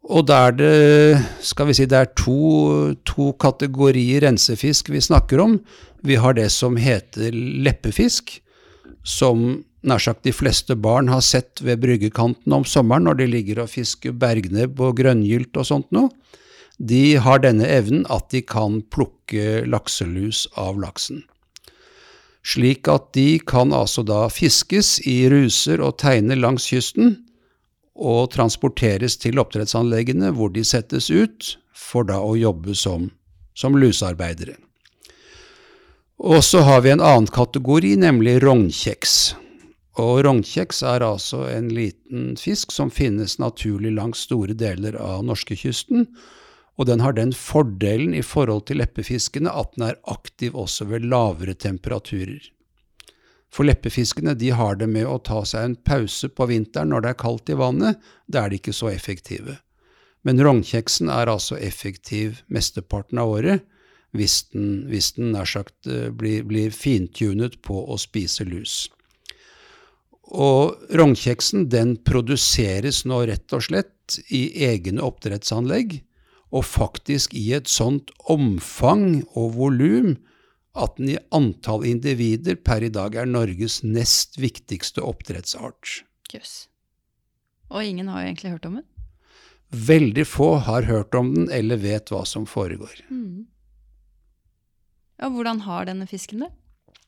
[0.04, 0.72] Og da er det,
[1.40, 5.56] skal vi si, det er to, to kategorier rensefisk vi snakker om.
[6.04, 8.36] Vi har det som heter leppefisk,
[9.00, 13.62] som nær sagt de fleste barn har sett ved bryggekanten om sommeren når de ligger
[13.64, 16.10] og fisker bergnebb og grønngylt og sånt noe,
[16.78, 21.22] de har denne evnen at de kan plukke lakselus av laksen.
[22.44, 27.20] Slik at de kan altså da fiskes i ruser og teiner langs kysten,
[27.94, 33.06] og transporteres til oppdrettsanleggene hvor de settes ut for da å jobbe som,
[33.54, 34.56] som lusearbeidere.
[36.18, 39.34] Og så har vi en annen kategori, nemlig rognkjeks.
[40.00, 46.08] Og rognkjeks er altså en liten fisk som finnes naturlig langs store deler av norskekysten.
[46.74, 51.06] Og den har den fordelen i forhold til leppefiskene at den er aktiv også ved
[51.06, 52.42] lavere temperaturer.
[53.54, 57.12] For leppefiskene de har det med å ta seg en pause på vinteren når det
[57.12, 58.00] er kaldt i vannet.
[58.26, 59.60] Da er de ikke så effektive.
[60.26, 63.62] Men rognkjeksen er altså effektiv mesteparten av året,
[64.14, 68.88] hvis den, hvis den nær sagt eh, blir, blir fintunet på å spise lus.
[70.32, 75.98] Og rognkjeksen den produseres nå rett og slett i egne oppdrettsanlegg,
[76.54, 80.14] og faktisk i et sånt omfang og volum
[80.74, 86.02] at den i antall individer per i dag er Norges nest viktigste oppdrettsart.
[86.34, 86.66] Jøss.
[87.70, 88.88] Og ingen har jo egentlig hørt om den?
[89.74, 93.02] Veldig få har hørt om den eller vet hva som foregår.
[93.10, 93.46] Mm.
[95.18, 96.50] Ja, hvordan har denne fisken det?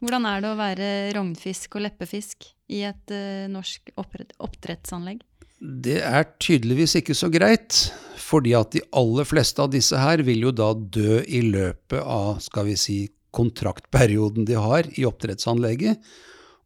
[0.04, 5.22] Hvordan er det å være rognfisk og leppefisk i et uh, norsk oppdrettsanlegg?
[5.56, 7.86] Det er tydeligvis ikke så greit,
[8.20, 12.42] fordi at de aller fleste av disse her vil jo da dø i løpet av
[12.44, 12.98] skal vi si,
[13.36, 16.00] kontraktperioden de har i oppdrettsanlegget,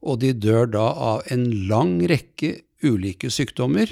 [0.06, 2.52] og de dør da av en lang rekke
[2.86, 3.90] ulike sykdommer.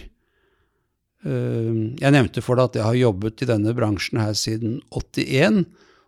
[1.27, 5.65] Eh, jeg nevnte for deg at jeg har jobbet i denne bransjen her siden 81,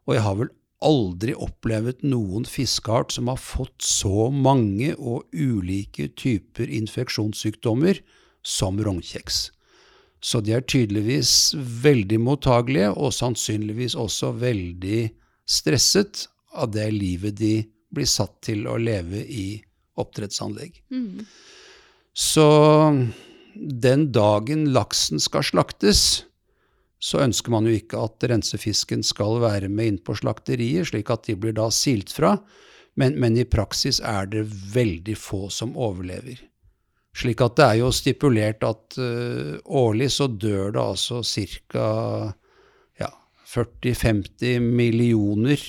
[0.06, 0.52] og jeg har vel
[0.84, 8.00] aldri opplevd noen fiskeart som har fått så mange og ulike typer infeksjonssykdommer
[8.46, 9.50] som rognkjeks.
[10.20, 15.08] Så de er tydeligvis veldig mottagelige, og sannsynligvis også veldig
[15.48, 17.54] stresset av det livet de
[17.90, 19.62] blir satt til å leve i
[20.00, 20.76] oppdrettsanlegg.
[20.92, 21.24] Mm.
[22.12, 22.46] Så
[23.54, 26.24] den dagen laksen skal slaktes,
[27.00, 31.24] så ønsker man jo ikke at rensefisken skal være med inn på slakteriet, slik at
[31.30, 32.34] de blir da silt fra,
[33.00, 34.44] men, men, i praksis er det
[34.74, 36.42] veldig få som overlever.
[37.16, 41.86] Slik at det er jo stipulert at uh, årlig så dør det altså ca.
[43.00, 43.10] Ja,
[43.48, 45.64] 40-50 millioner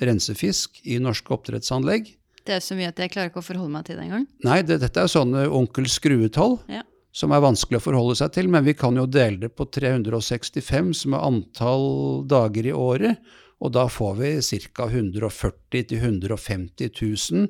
[0.00, 2.14] rensefisk i norske oppdrettsanlegg.
[2.46, 4.24] Det er så mye at jeg klarer ikke å forholde meg til det engang.
[4.46, 6.84] Nei, det, dette er sånne onkel Skrue-tall Ja.
[7.12, 10.92] Som er vanskelig å forholde seg til, men vi kan jo dele det på 365,
[11.02, 11.88] som er antall
[12.30, 13.18] dager i året,
[13.60, 14.30] og da får vi
[14.70, 14.86] ca.
[14.88, 17.48] 140 000-150 000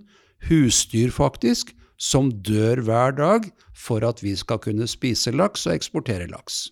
[0.48, 6.28] husdyr, faktisk, som dør hver dag for at vi skal kunne spise laks og eksportere
[6.32, 6.68] laks.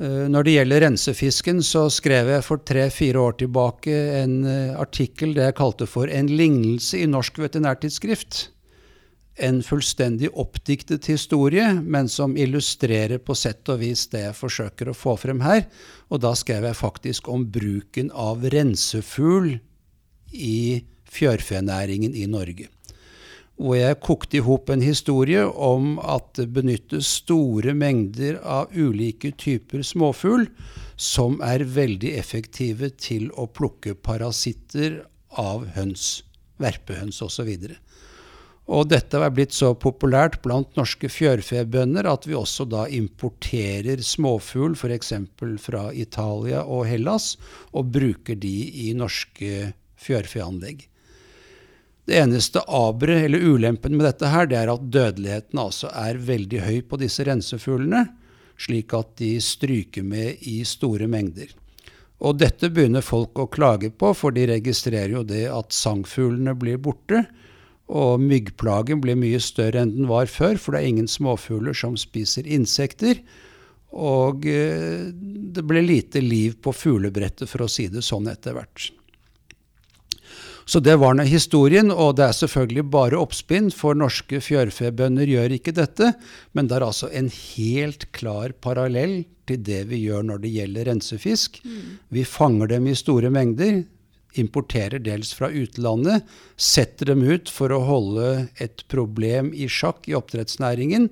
[0.00, 5.34] Eh, Når det gjelder rensefisken, så skrev jeg for tre-fire år tilbake en eh, artikkel
[5.36, 8.48] det jeg kalte for En lignelse i Norsk veterinærtidsskrift.
[9.38, 14.96] En fullstendig oppdiktet historie, men som illustrerer på sett og vis det jeg forsøker å
[14.98, 15.68] få frem her.
[16.10, 19.54] Og da skrev jeg faktisk om bruken av rensefugl
[20.34, 22.68] i fjørfenæringen i Norge
[23.58, 29.32] hvor jeg kokte i hop en historie om at det benyttes store mengder av ulike
[29.34, 30.46] typer småfugl
[30.98, 35.00] som er veldig effektive til å plukke parasitter
[35.38, 36.22] av høns,
[36.62, 37.50] verpehøns osv.
[37.50, 37.74] Og
[38.90, 45.14] dette er blitt så populært blant norske fjørfebønder at vi også da importerer småfugl f.eks.
[45.64, 47.36] fra Italia og Hellas,
[47.72, 48.56] og bruker de
[48.88, 50.84] i norske fjørfeanlegg.
[52.08, 56.62] Det eneste aberet, eller ulempen med dette her, det er at dødeligheten altså er veldig
[56.64, 58.06] høy på disse rensefuglene,
[58.58, 61.52] slik at de stryker med i store mengder.
[62.24, 66.80] Og dette begynner folk å klage på, for de registrerer jo det at sangfuglene blir
[66.82, 67.26] borte.
[67.88, 71.96] Og myggplagen blir mye større enn den var før, for det er ingen småfugler som
[71.96, 73.22] spiser insekter.
[73.96, 78.90] Og eh, det ble lite liv på fuglebrettet, for å si det sånn etter hvert.
[80.68, 85.54] Så det var nå historien, og det er selvfølgelig bare oppspinn, for norske fjørfebønder gjør
[85.56, 86.10] ikke dette.
[86.52, 90.90] Men det er altså en helt klar parallell til det vi gjør når det gjelder
[90.90, 91.56] rensefisk.
[92.12, 93.80] Vi fanger dem i store mengder,
[94.32, 96.26] importerer dels fra utlandet,
[96.56, 98.28] setter dem ut for å holde
[98.60, 101.08] et problem i sjakk i oppdrettsnæringen,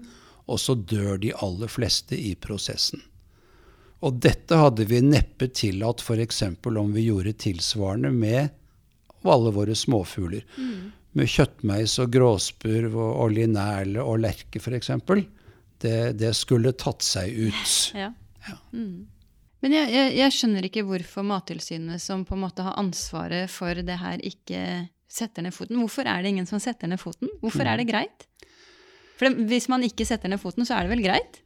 [0.46, 3.02] og så dør de aller fleste i prosessen.
[4.04, 6.42] Og dette hadde vi neppe tillatt f.eks.
[6.66, 8.52] om vi gjorde tilsvarende med
[9.26, 10.44] alle våre småfugler.
[10.60, 10.92] Mm.
[11.16, 14.92] Med kjøttmeis og gråspurv og, og linerle og lerke f.eks.
[15.82, 17.72] Det, det skulle tatt seg ut.
[17.96, 18.12] Ja.
[18.46, 18.58] Ja.
[18.70, 19.08] Mm.
[19.64, 23.78] Men jeg, jeg, jeg skjønner ikke hvorfor Mattilsynet, som på en måte har ansvaret for
[23.86, 24.60] det her, ikke
[25.08, 25.78] setter ned foten.
[25.80, 27.30] Hvorfor er det ingen som setter ned foten?
[27.40, 28.26] Hvorfor er det greit?
[29.16, 31.40] For det, Hvis man ikke setter ned foten, så er det vel greit?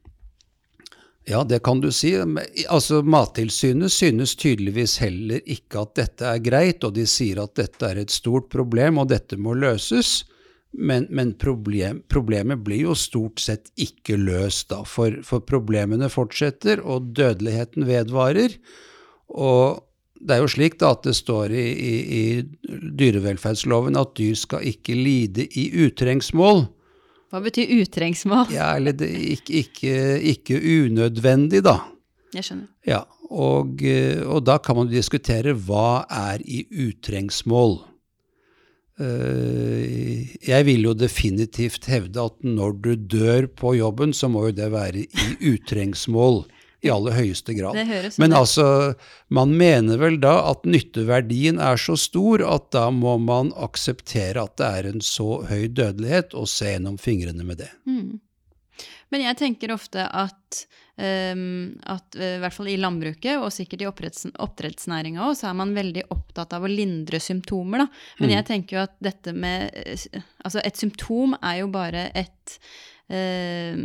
[1.29, 2.15] Ja, det kan du si.
[2.17, 7.87] Altså, Mattilsynet synes tydeligvis heller ikke at dette er greit, og de sier at dette
[7.87, 10.25] er et stort problem, og dette må løses.
[10.71, 14.85] Men, men problem, problemet blir jo stort sett ikke løst, da.
[14.87, 18.55] For, for problemene fortsetter, og dødeligheten vedvarer.
[19.35, 19.83] Og
[20.21, 24.67] det er jo slik da at det står i, i, i dyrevelferdsloven at dyr skal
[24.69, 26.69] ikke lide i utrengsmål.
[27.31, 28.51] Hva betyr utrengsmål?
[28.55, 29.95] Ja, eller det, ikke, ikke,
[30.33, 31.79] ikke unødvendig, da.
[32.35, 32.71] Jeg skjønner.
[32.87, 33.83] Ja, og,
[34.27, 37.79] og da kan man diskutere hva er i utrengsmål.
[39.01, 44.57] Eh, Jeg vil jo definitivt hevde at når du dør på jobben, så må jo
[44.57, 46.43] det være i utrengsmål
[46.81, 47.77] i aller høyeste grad.
[48.19, 48.95] Men altså,
[49.29, 54.57] man mener vel da at nytteverdien er så stor at da må man akseptere at
[54.61, 57.71] det er en så høy dødelighet, og se gjennom fingrene med det.
[57.85, 58.21] Mm.
[59.11, 60.61] Men jeg tenker ofte at,
[60.97, 65.51] um, at eh, i hvert fall i landbruket, og sikkert i oppdretts, oppdrettsnæringa òg, så
[65.51, 67.89] er man veldig opptatt av å lindre symptomer, da.
[68.23, 72.55] Men jeg tenker jo at dette med eh, Altså, et symptom er jo bare et
[73.13, 73.83] uh,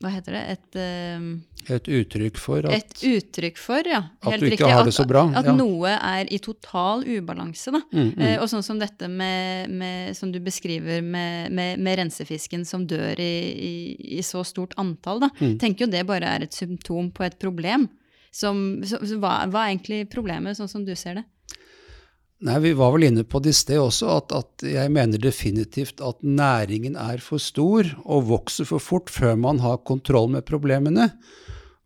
[0.00, 0.44] Hva heter det?
[0.54, 1.28] Et ehm,
[1.66, 4.02] Et uttrykk for at et uttrykk for, ja.
[4.22, 5.54] At du ikke har det så bra, At, ja.
[5.56, 7.80] noe er i total ubalanse, da.
[7.90, 8.22] Mm, mm.
[8.22, 12.86] Eh, og sånn som dette med, med som du beskriver med, med, med rensefisken som
[12.86, 13.76] dør i, i,
[14.18, 15.32] i så stort antall, da.
[15.40, 15.56] Mm.
[15.62, 17.88] Tenker jo det bare er et symptom på et problem.
[18.36, 21.26] Som, så, så hva, hva er egentlig problemet, sånn som du ser det?
[22.44, 26.02] Nei, Vi var vel inne på det i sted også, at, at jeg mener definitivt
[26.04, 31.08] at næringen er for stor og vokser for fort før man har kontroll med problemene.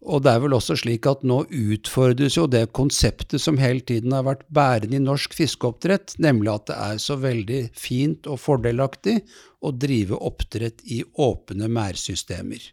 [0.00, 4.14] Og det er vel også slik at nå utfordres jo det konseptet som hele tiden
[4.16, 9.18] har vært bærende i norsk fiskeoppdrett, nemlig at det er så veldig fint og fordelaktig
[9.60, 12.64] å drive oppdrett i åpne merdsystemer.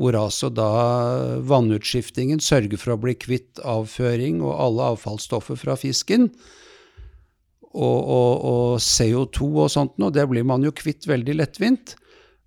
[0.00, 0.70] Hvor altså da
[1.44, 6.30] vannutskiftingen sørger for å bli kvitt avføring og alle avfallsstoffer fra fisken
[7.70, 11.98] og, og, og CO2 og sånt noe, det blir man jo kvitt veldig lettvint.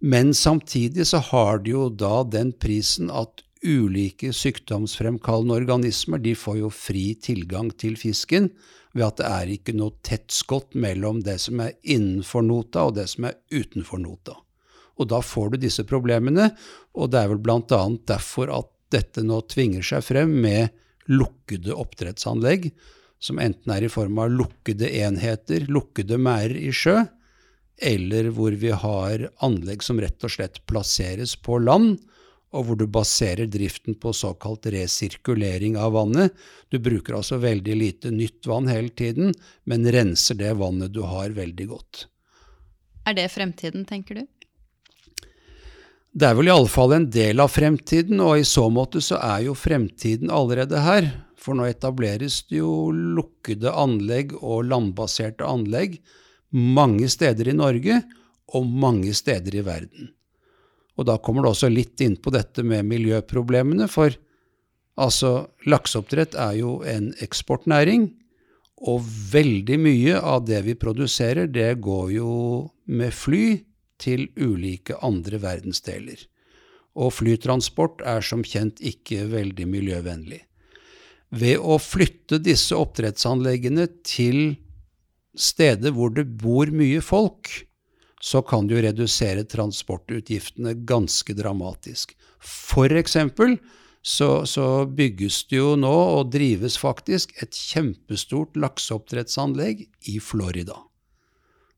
[0.01, 6.59] Men samtidig så har det jo da den prisen at ulike sykdomsfremkallende organismer de får
[6.59, 8.49] jo fri tilgang til fisken
[8.93, 12.97] ved at det er ikke noe tett skott mellom det som er innenfor nota og
[12.99, 14.37] det som er utenfor nota.
[15.01, 16.51] Og da får du disse problemene,
[16.93, 17.81] og det er vel bl.a.
[18.05, 20.69] derfor at dette nå tvinger seg frem med
[21.09, 22.69] lukkede oppdrettsanlegg,
[23.23, 27.01] som enten er i form av lukkede enheter, lukkede merder i sjø,
[27.81, 31.97] eller hvor vi har anlegg som rett og slett plasseres på land,
[32.53, 36.33] og hvor du baserer driften på såkalt resirkulering av vannet.
[36.69, 39.33] Du bruker altså veldig lite nytt vann hele tiden,
[39.65, 42.05] men renser det vannet du har, veldig godt.
[43.09, 44.25] Er det fremtiden, tenker du?
[46.13, 49.17] Det er vel i alle fall en del av fremtiden, og i så måte så
[49.17, 51.09] er jo fremtiden allerede her.
[51.43, 55.97] For nå etableres det jo lukkede anlegg og landbaserte anlegg
[56.53, 58.03] mange steder i Norge
[58.53, 60.13] og mange steder i verden.
[60.97, 64.13] Og da kommer det også litt inn på dette med miljøproblemene, for
[64.99, 68.11] altså, lakseoppdrett er jo en eksportnæring,
[68.83, 72.31] og veldig mye av det vi produserer, det går jo
[72.91, 73.61] med fly
[74.01, 76.17] til ulike andre verdensdeler.
[76.99, 80.41] Og flytransport er som kjent ikke veldig miljøvennlig.
[81.33, 84.57] Ved å flytte disse oppdrettsanleggene til
[85.33, 87.49] steder hvor det bor mye folk,
[88.23, 92.13] så kan du redusere transportutgiftene ganske dramatisk.
[92.39, 93.57] For eksempel
[94.03, 100.75] så, så, bygges det jo nå, og drives faktisk, et kjempestort lakseoppdrettsanlegg i Florida.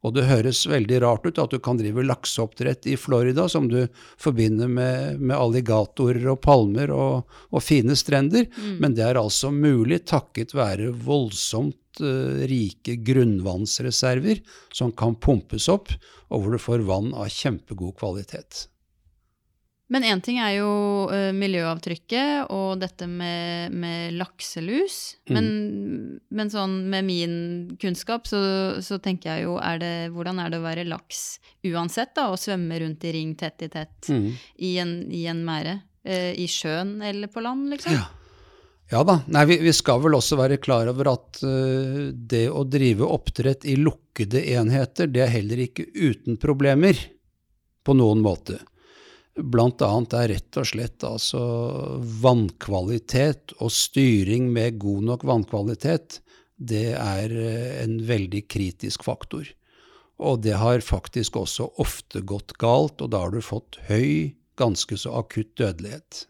[0.05, 3.87] Og det høres veldig rart ut at du kan drive lakseoppdrett i Florida, som du
[4.21, 8.75] forbinder med, med alligatorer og palmer og, og fine strender, mm.
[8.83, 14.43] men det er altså mulig takket være voldsomt uh, rike grunnvannsreserver
[14.73, 15.89] som kan pumpes opp,
[16.29, 18.67] og hvor du får vann av kjempegod kvalitet.
[19.93, 20.69] Men én ting er jo
[21.11, 25.15] uh, miljøavtrykket og dette med, med lakselus.
[25.29, 25.35] Mm.
[25.35, 25.49] Men,
[26.33, 27.35] men, sånn med min
[27.81, 28.41] kunnskap så,
[28.81, 31.37] så, tenker jeg jo er det, Hvordan er det å være laks
[31.69, 32.31] uansett, da?
[32.33, 34.27] Å svømme rundt i ring tett i tett mm.
[34.65, 35.79] i en, i en mære?
[36.05, 37.93] Uh, I sjøen eller på land, liksom?
[37.93, 38.09] Ja.
[38.93, 39.19] Ja da.
[39.33, 43.65] Nei, vi, vi, skal vel også være klar over at uh, det å drive oppdrett
[43.69, 46.97] i lukkede enheter, det er heller ikke uten problemer
[47.85, 48.59] på noen måte.
[49.35, 51.41] Blant annet er rett og slett altså
[52.23, 56.21] vannkvalitet og styring med god nok vannkvalitet,
[56.55, 59.49] det er uh, en veldig kritisk faktor.
[60.23, 64.95] Og det har faktisk også ofte gått galt, og da har du fått høy, ganske
[64.95, 66.23] så akutt dødelighet.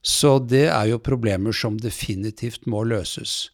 [0.00, 3.50] Så det er jo problemer som definitivt må løses.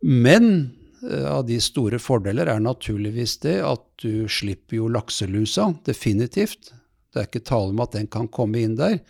[0.00, 0.72] Men
[1.04, 6.72] eh, av de store fordeler er naturligvis det at du slipper jo lakselusa, definitivt.
[7.10, 9.00] Det er ikke tale om at den kan komme inn der.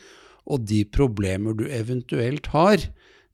[0.51, 2.82] Og de problemer du eventuelt har,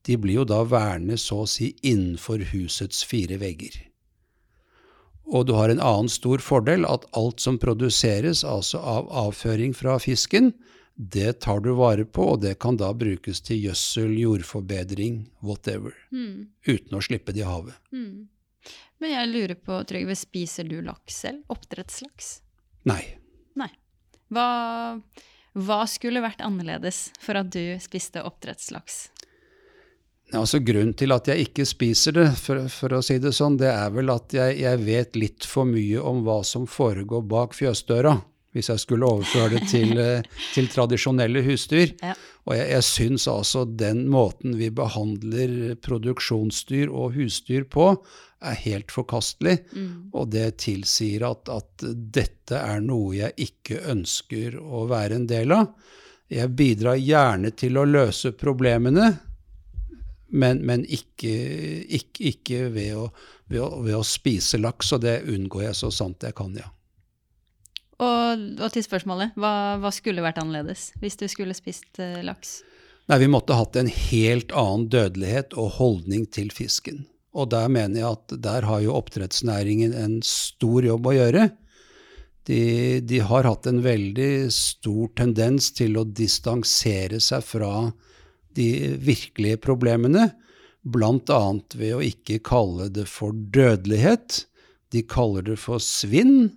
[0.06, 3.78] de blir jo da værende så å si innenfor husets fire vegger.
[5.26, 9.96] Og du har en annen stor fordel, at alt som produseres, altså av avføring fra
[10.02, 10.52] fisken,
[10.96, 15.92] det tar du vare på, og det kan da brukes til gjødsel, jordforbedring, whatever.
[16.14, 16.46] Mm.
[16.64, 17.74] Uten å slippe det i havet.
[17.92, 18.30] Mm.
[19.02, 21.42] Men jeg lurer på, Trygve, spiser du laks selv?
[21.52, 22.36] Oppdrettslaks?
[22.88, 23.02] Nei.
[24.33, 24.49] Hva,
[25.55, 29.07] hva skulle vært annerledes for at du spiste oppdrettslaks?
[30.35, 33.70] Altså Grunnen til at jeg ikke spiser det, for, for å si det sånn, det
[33.70, 38.16] er vel at jeg, jeg, vet litt for mye om hva som foregår bak fjøsdøra
[38.57, 41.92] hvis jeg skulle overføre det til, eh, til tradisjonelle husdyr.
[42.00, 42.14] Ja.
[42.46, 47.90] Og jeg, jeg syns altså den måten vi behandler produksjonsdyr og husdyr på,
[48.46, 49.59] er helt forkastelig.
[49.72, 49.92] Mm.
[50.14, 51.86] Og det tilsier at, at,
[52.16, 55.72] dette er noe jeg ikke ønsker å være en del av.
[56.32, 59.12] Jeg bidrar gjerne til å løse problemene,
[60.34, 61.34] men, men ikke,
[61.86, 63.04] ikke, ikke ved, å,
[63.46, 66.66] ved, å, ved, å, spise laks, og det unngår jeg så sant jeg kan, ja.
[67.97, 72.61] Og, og til spørsmålet, hva, hva, skulle vært annerledes hvis du skulle spist uh, laks?
[73.09, 77.07] Nei, Vi måtte hatt en helt annen dødelighet og holdning til fisken.
[77.36, 81.47] Og der mener jeg at der har jo oppdrettsnæringen en stor jobb å gjøre.
[82.47, 82.61] De,
[83.03, 87.72] de har hatt en veldig stor tendens til å distansere seg fra
[88.57, 88.68] de
[89.03, 90.30] virkelige problemene,
[90.86, 91.40] bl.a.
[91.74, 94.44] ved å ikke kalle det for dødelighet.
[94.94, 96.53] De kaller det for svinn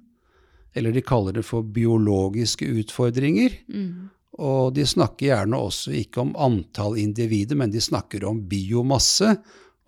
[0.80, 3.56] eller de kaller det for biologiske utfordringer.
[3.70, 4.10] Mm.
[4.40, 9.34] Og de snakker gjerne også ikke om antall individer, men de snakker om biomasse.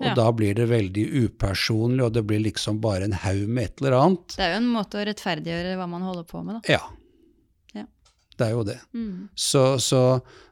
[0.01, 0.15] Og ja.
[0.17, 3.97] da blir det veldig upersonlig, og det blir liksom bare en haug med et eller
[3.99, 4.33] annet.
[4.33, 6.73] Det er jo en måte å rettferdiggjøre hva man holder på med, da.
[6.73, 6.81] Ja.
[7.77, 7.85] ja.
[8.33, 8.79] Det er jo det.
[8.97, 9.29] Mm.
[9.37, 10.01] Så, så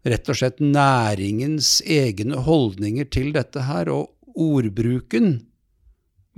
[0.05, 5.39] rett og slett næringens egne holdninger til dette her, og ordbruken,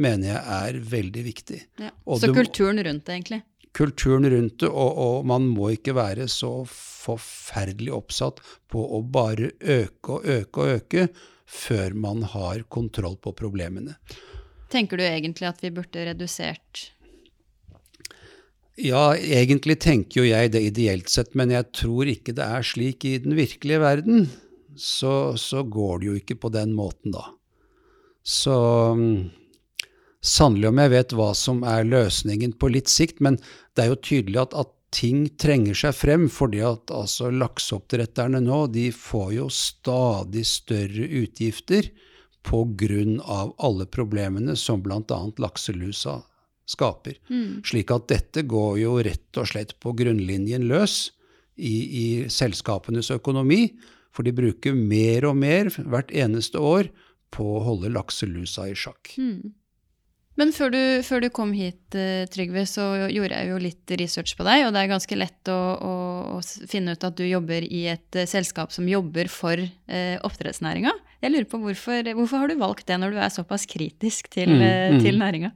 [0.02, 1.60] mener jeg er veldig viktig.
[1.84, 1.92] Ja.
[2.16, 3.44] Så du- kulturen rundt det, egentlig.
[3.76, 8.42] Kulturen rundt det, og, og man må ikke være så forferdelig oppsatt
[8.72, 11.08] på å bare øke og øke og øke
[11.52, 13.98] før man har kontroll på problemene.
[14.72, 16.88] Tenker du egentlig at vi burde redusert
[18.80, 23.06] Ja, egentlig tenker jo jeg det ideelt sett, men jeg tror ikke det er slik
[23.06, 24.30] i den virkelige verden.
[24.80, 27.26] Så, så går det jo ikke på den måten, da.
[28.24, 28.56] Så
[30.22, 33.40] Sannelig om jeg vet hva som er løsningen på litt sikt, men
[33.76, 38.66] det er jo tydelig at, at ting trenger seg frem, fordi at altså, lakseoppdretterne nå
[38.74, 41.90] de får jo stadig større utgifter
[43.22, 45.20] av alle problemene som bl.a.
[45.38, 46.20] lakselusa
[46.66, 47.18] skaper.
[47.30, 47.62] mm.
[47.66, 51.12] Slik at dette går jo rett og slett på grunnlinjen løs
[51.56, 53.78] i, i selskapenes økonomi,
[54.12, 56.90] for de bruker mer og mer hvert eneste år
[57.32, 59.14] på å holde lakselusa i sjakk.
[59.18, 59.54] Mm.
[60.42, 64.34] Men før du, før du kom hit, eh, Trygve, så gjorde jeg jo litt research
[64.40, 65.92] på deg, og det er ganske lett å, å,
[66.40, 70.96] å finne ut at du jobber i et eh, selskap som jobber for eh, oppdrettsnæringa.
[71.22, 74.50] Jeg lurer på hvorfor, hvorfor har du valgt det når du er såpass kritisk til,
[74.52, 75.00] Mm, eh, mm.
[75.06, 75.52] til næringa?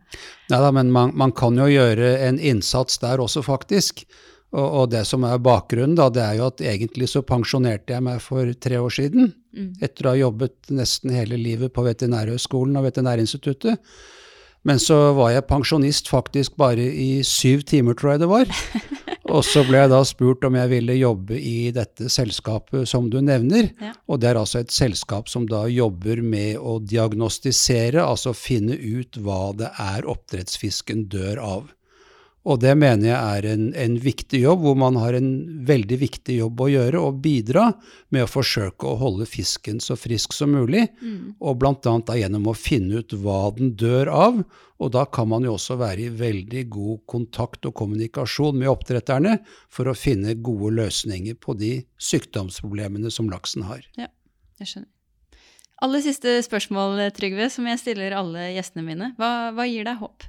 [0.53, 4.05] Neida, men man, man kan jo gjøre en innsats der også, faktisk.
[4.55, 8.05] Og, og det som er bakgrunnen, da, det er jo at egentlig så pensjonerte jeg
[8.05, 9.33] meg for tre år siden.
[9.55, 9.71] Mm.
[9.83, 13.81] Etter å ha jobbet nesten hele livet på Veterinærhøgskolen og Veterinærinstituttet.
[14.65, 18.49] Men så var jeg pensjonist faktisk bare i syv timer, tror jeg det var.
[19.35, 23.17] Og så ble jeg da spurt om jeg ville jobbe i dette selskapet som du
[23.25, 23.71] nevner.
[23.81, 23.93] Ja.
[24.09, 29.17] Og det er altså et selskap som da jobber med å diagnostisere, altså finne ut
[29.21, 31.73] hva det er oppdrettsfisken dør av.
[32.45, 35.29] Og det mener jeg er en, en viktig jobb, hvor man har en
[35.65, 37.71] veldig viktig jobb å gjøre, og bidra
[38.13, 41.33] med å forsøke å holde fisken så frisk som mulig, Mm.
[41.41, 41.95] og bl.a.
[42.19, 44.37] gjennom å finne ut hva den dør av.
[44.77, 49.39] Og da kan man jo også være i veldig god kontakt og kommunikasjon med oppdretterne
[49.71, 53.81] for å finne gode løsninger på de sykdomsproblemene som laksen har.
[53.97, 54.07] Ja,
[54.59, 54.91] Jeg skjønner.
[55.83, 59.09] Aller siste spørsmål, Trygve, som jeg stiller alle gjestene mine.
[59.17, 60.23] Hva, hva gir deg håp?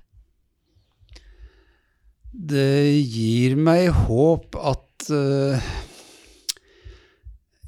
[2.36, 5.68] Det gir meg håp at uh,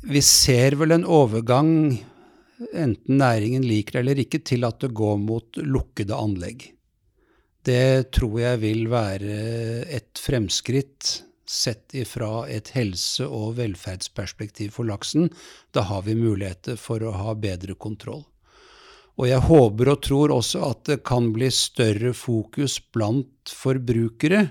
[0.05, 1.71] vi ser vel en overgang,
[2.77, 6.69] enten næringen liker det eller ikke, til at det går mot lukkede anlegg.
[7.65, 9.41] Det tror jeg vil være
[9.89, 11.15] et fremskritt
[11.49, 15.31] sett ifra et helse- og velferdsperspektiv for laksen.
[15.73, 18.27] Da har vi muligheter for å ha bedre kontroll.
[19.19, 24.45] Og jeg håper og tror også at det kan bli større fokus blant forbrukere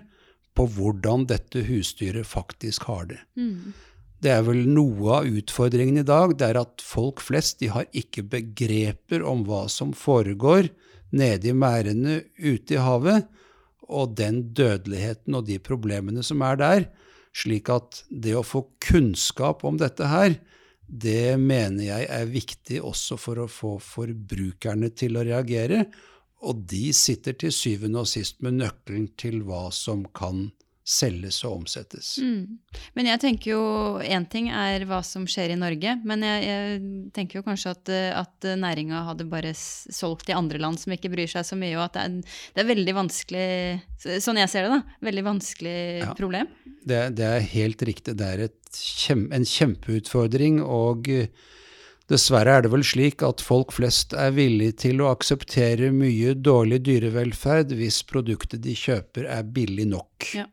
[0.58, 3.22] på hvordan dette husdyret faktisk har det.
[3.40, 3.72] Mm.
[4.18, 7.86] Det er vel noe av utfordringen i dag, det er at folk flest de har
[7.96, 10.72] ikke begreper om hva som foregår
[11.16, 13.28] nede i merdene ute i havet,
[13.88, 16.88] og den dødeligheten og de problemene som er der.
[17.38, 20.36] Slik at det å få kunnskap om dette her,
[20.88, 25.84] det mener jeg er viktig også for å få forbrukerne til å reagere.
[26.48, 30.48] Og de sitter til syvende og sist med nøkkelen til hva som kan
[30.88, 32.14] selges og omsettes.
[32.24, 32.60] Mm.
[32.96, 33.64] Men jeg tenker jo
[34.00, 36.78] én ting er hva som skjer i Norge, men jeg, jeg
[37.18, 41.12] tenker jo kanskje at, eh, at næringa hadde bare solgt i andre land som ikke
[41.12, 43.46] bryr seg så mye, og at det er, det er veldig vanskelig
[44.24, 44.98] Sånn jeg ser det, da.
[45.04, 46.12] Veldig vanskelig Ja.
[46.16, 46.48] problem.
[46.88, 48.14] Det, det er helt riktig.
[48.20, 50.60] Det er kjem, en kjempeutfordring.
[50.64, 51.28] Og eh,
[52.08, 56.80] dessverre er det vel slik at folk flest er villige til å akseptere mye dårlig
[56.88, 60.30] dyrevelferd hvis produktet de kjøper er billig nok.
[60.38, 60.46] Ja.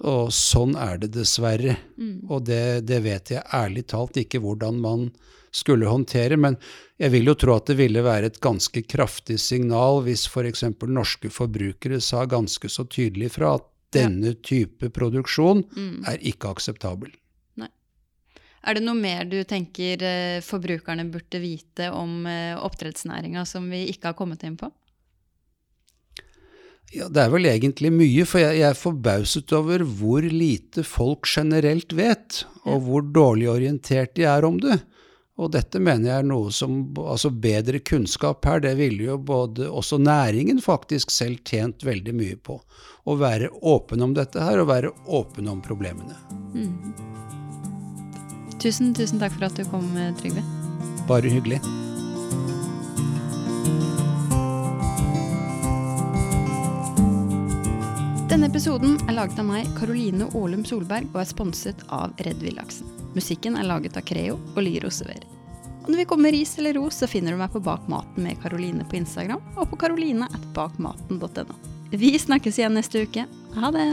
[0.00, 1.76] Og sånn er det dessverre.
[2.00, 2.30] Mm.
[2.30, 5.10] Og det, det vet jeg ærlig talt ikke hvordan man
[5.52, 6.56] skulle håndtere, men
[6.96, 10.64] jeg vil jo tro at det ville være et ganske kraftig signal hvis f.eks.
[10.88, 16.04] norske forbrukere sa ganske så tydelig fra at denne type produksjon Mm.
[16.08, 17.12] er ikke akseptabel.
[18.62, 23.88] Er det noe mer du tenker eh, forbrukerne burde vite om eh, oppdrettsnæringa som vi
[23.90, 24.70] ikke har kommet inn på?
[26.92, 31.28] Ja, Det er vel egentlig mye, for jeg, jeg er forbauset over hvor lite folk
[31.28, 34.82] generelt vet, og hvor dårlig orientert de er om det.
[35.40, 39.68] Og dette mener jeg er noe som Altså bedre kunnskap her, det ville jo både
[39.70, 42.58] også næringen faktisk selv tjent veldig mye på.
[43.08, 46.18] Å være åpen om dette her, og være åpen om problemene.
[46.52, 46.92] Mm.
[48.62, 49.88] Tusen, tusen takk for at du kom,
[50.20, 50.44] Trygve.
[51.08, 51.58] Bare hyggelig.
[58.32, 62.88] Denne episoden er laget av meg, Karoline Aalum Solberg, og er sponset av Redd Villaksen.
[63.12, 65.26] Musikken er laget av Creo og Lyro Serverer.
[65.82, 68.24] Og når vi kommer med ris eller ros, så finner du meg på Bak maten
[68.24, 71.58] med Karoline på Instagram og på karoline.bakmaten.no.
[71.92, 73.26] Vi snakkes igjen neste uke.
[73.58, 73.84] Ha det!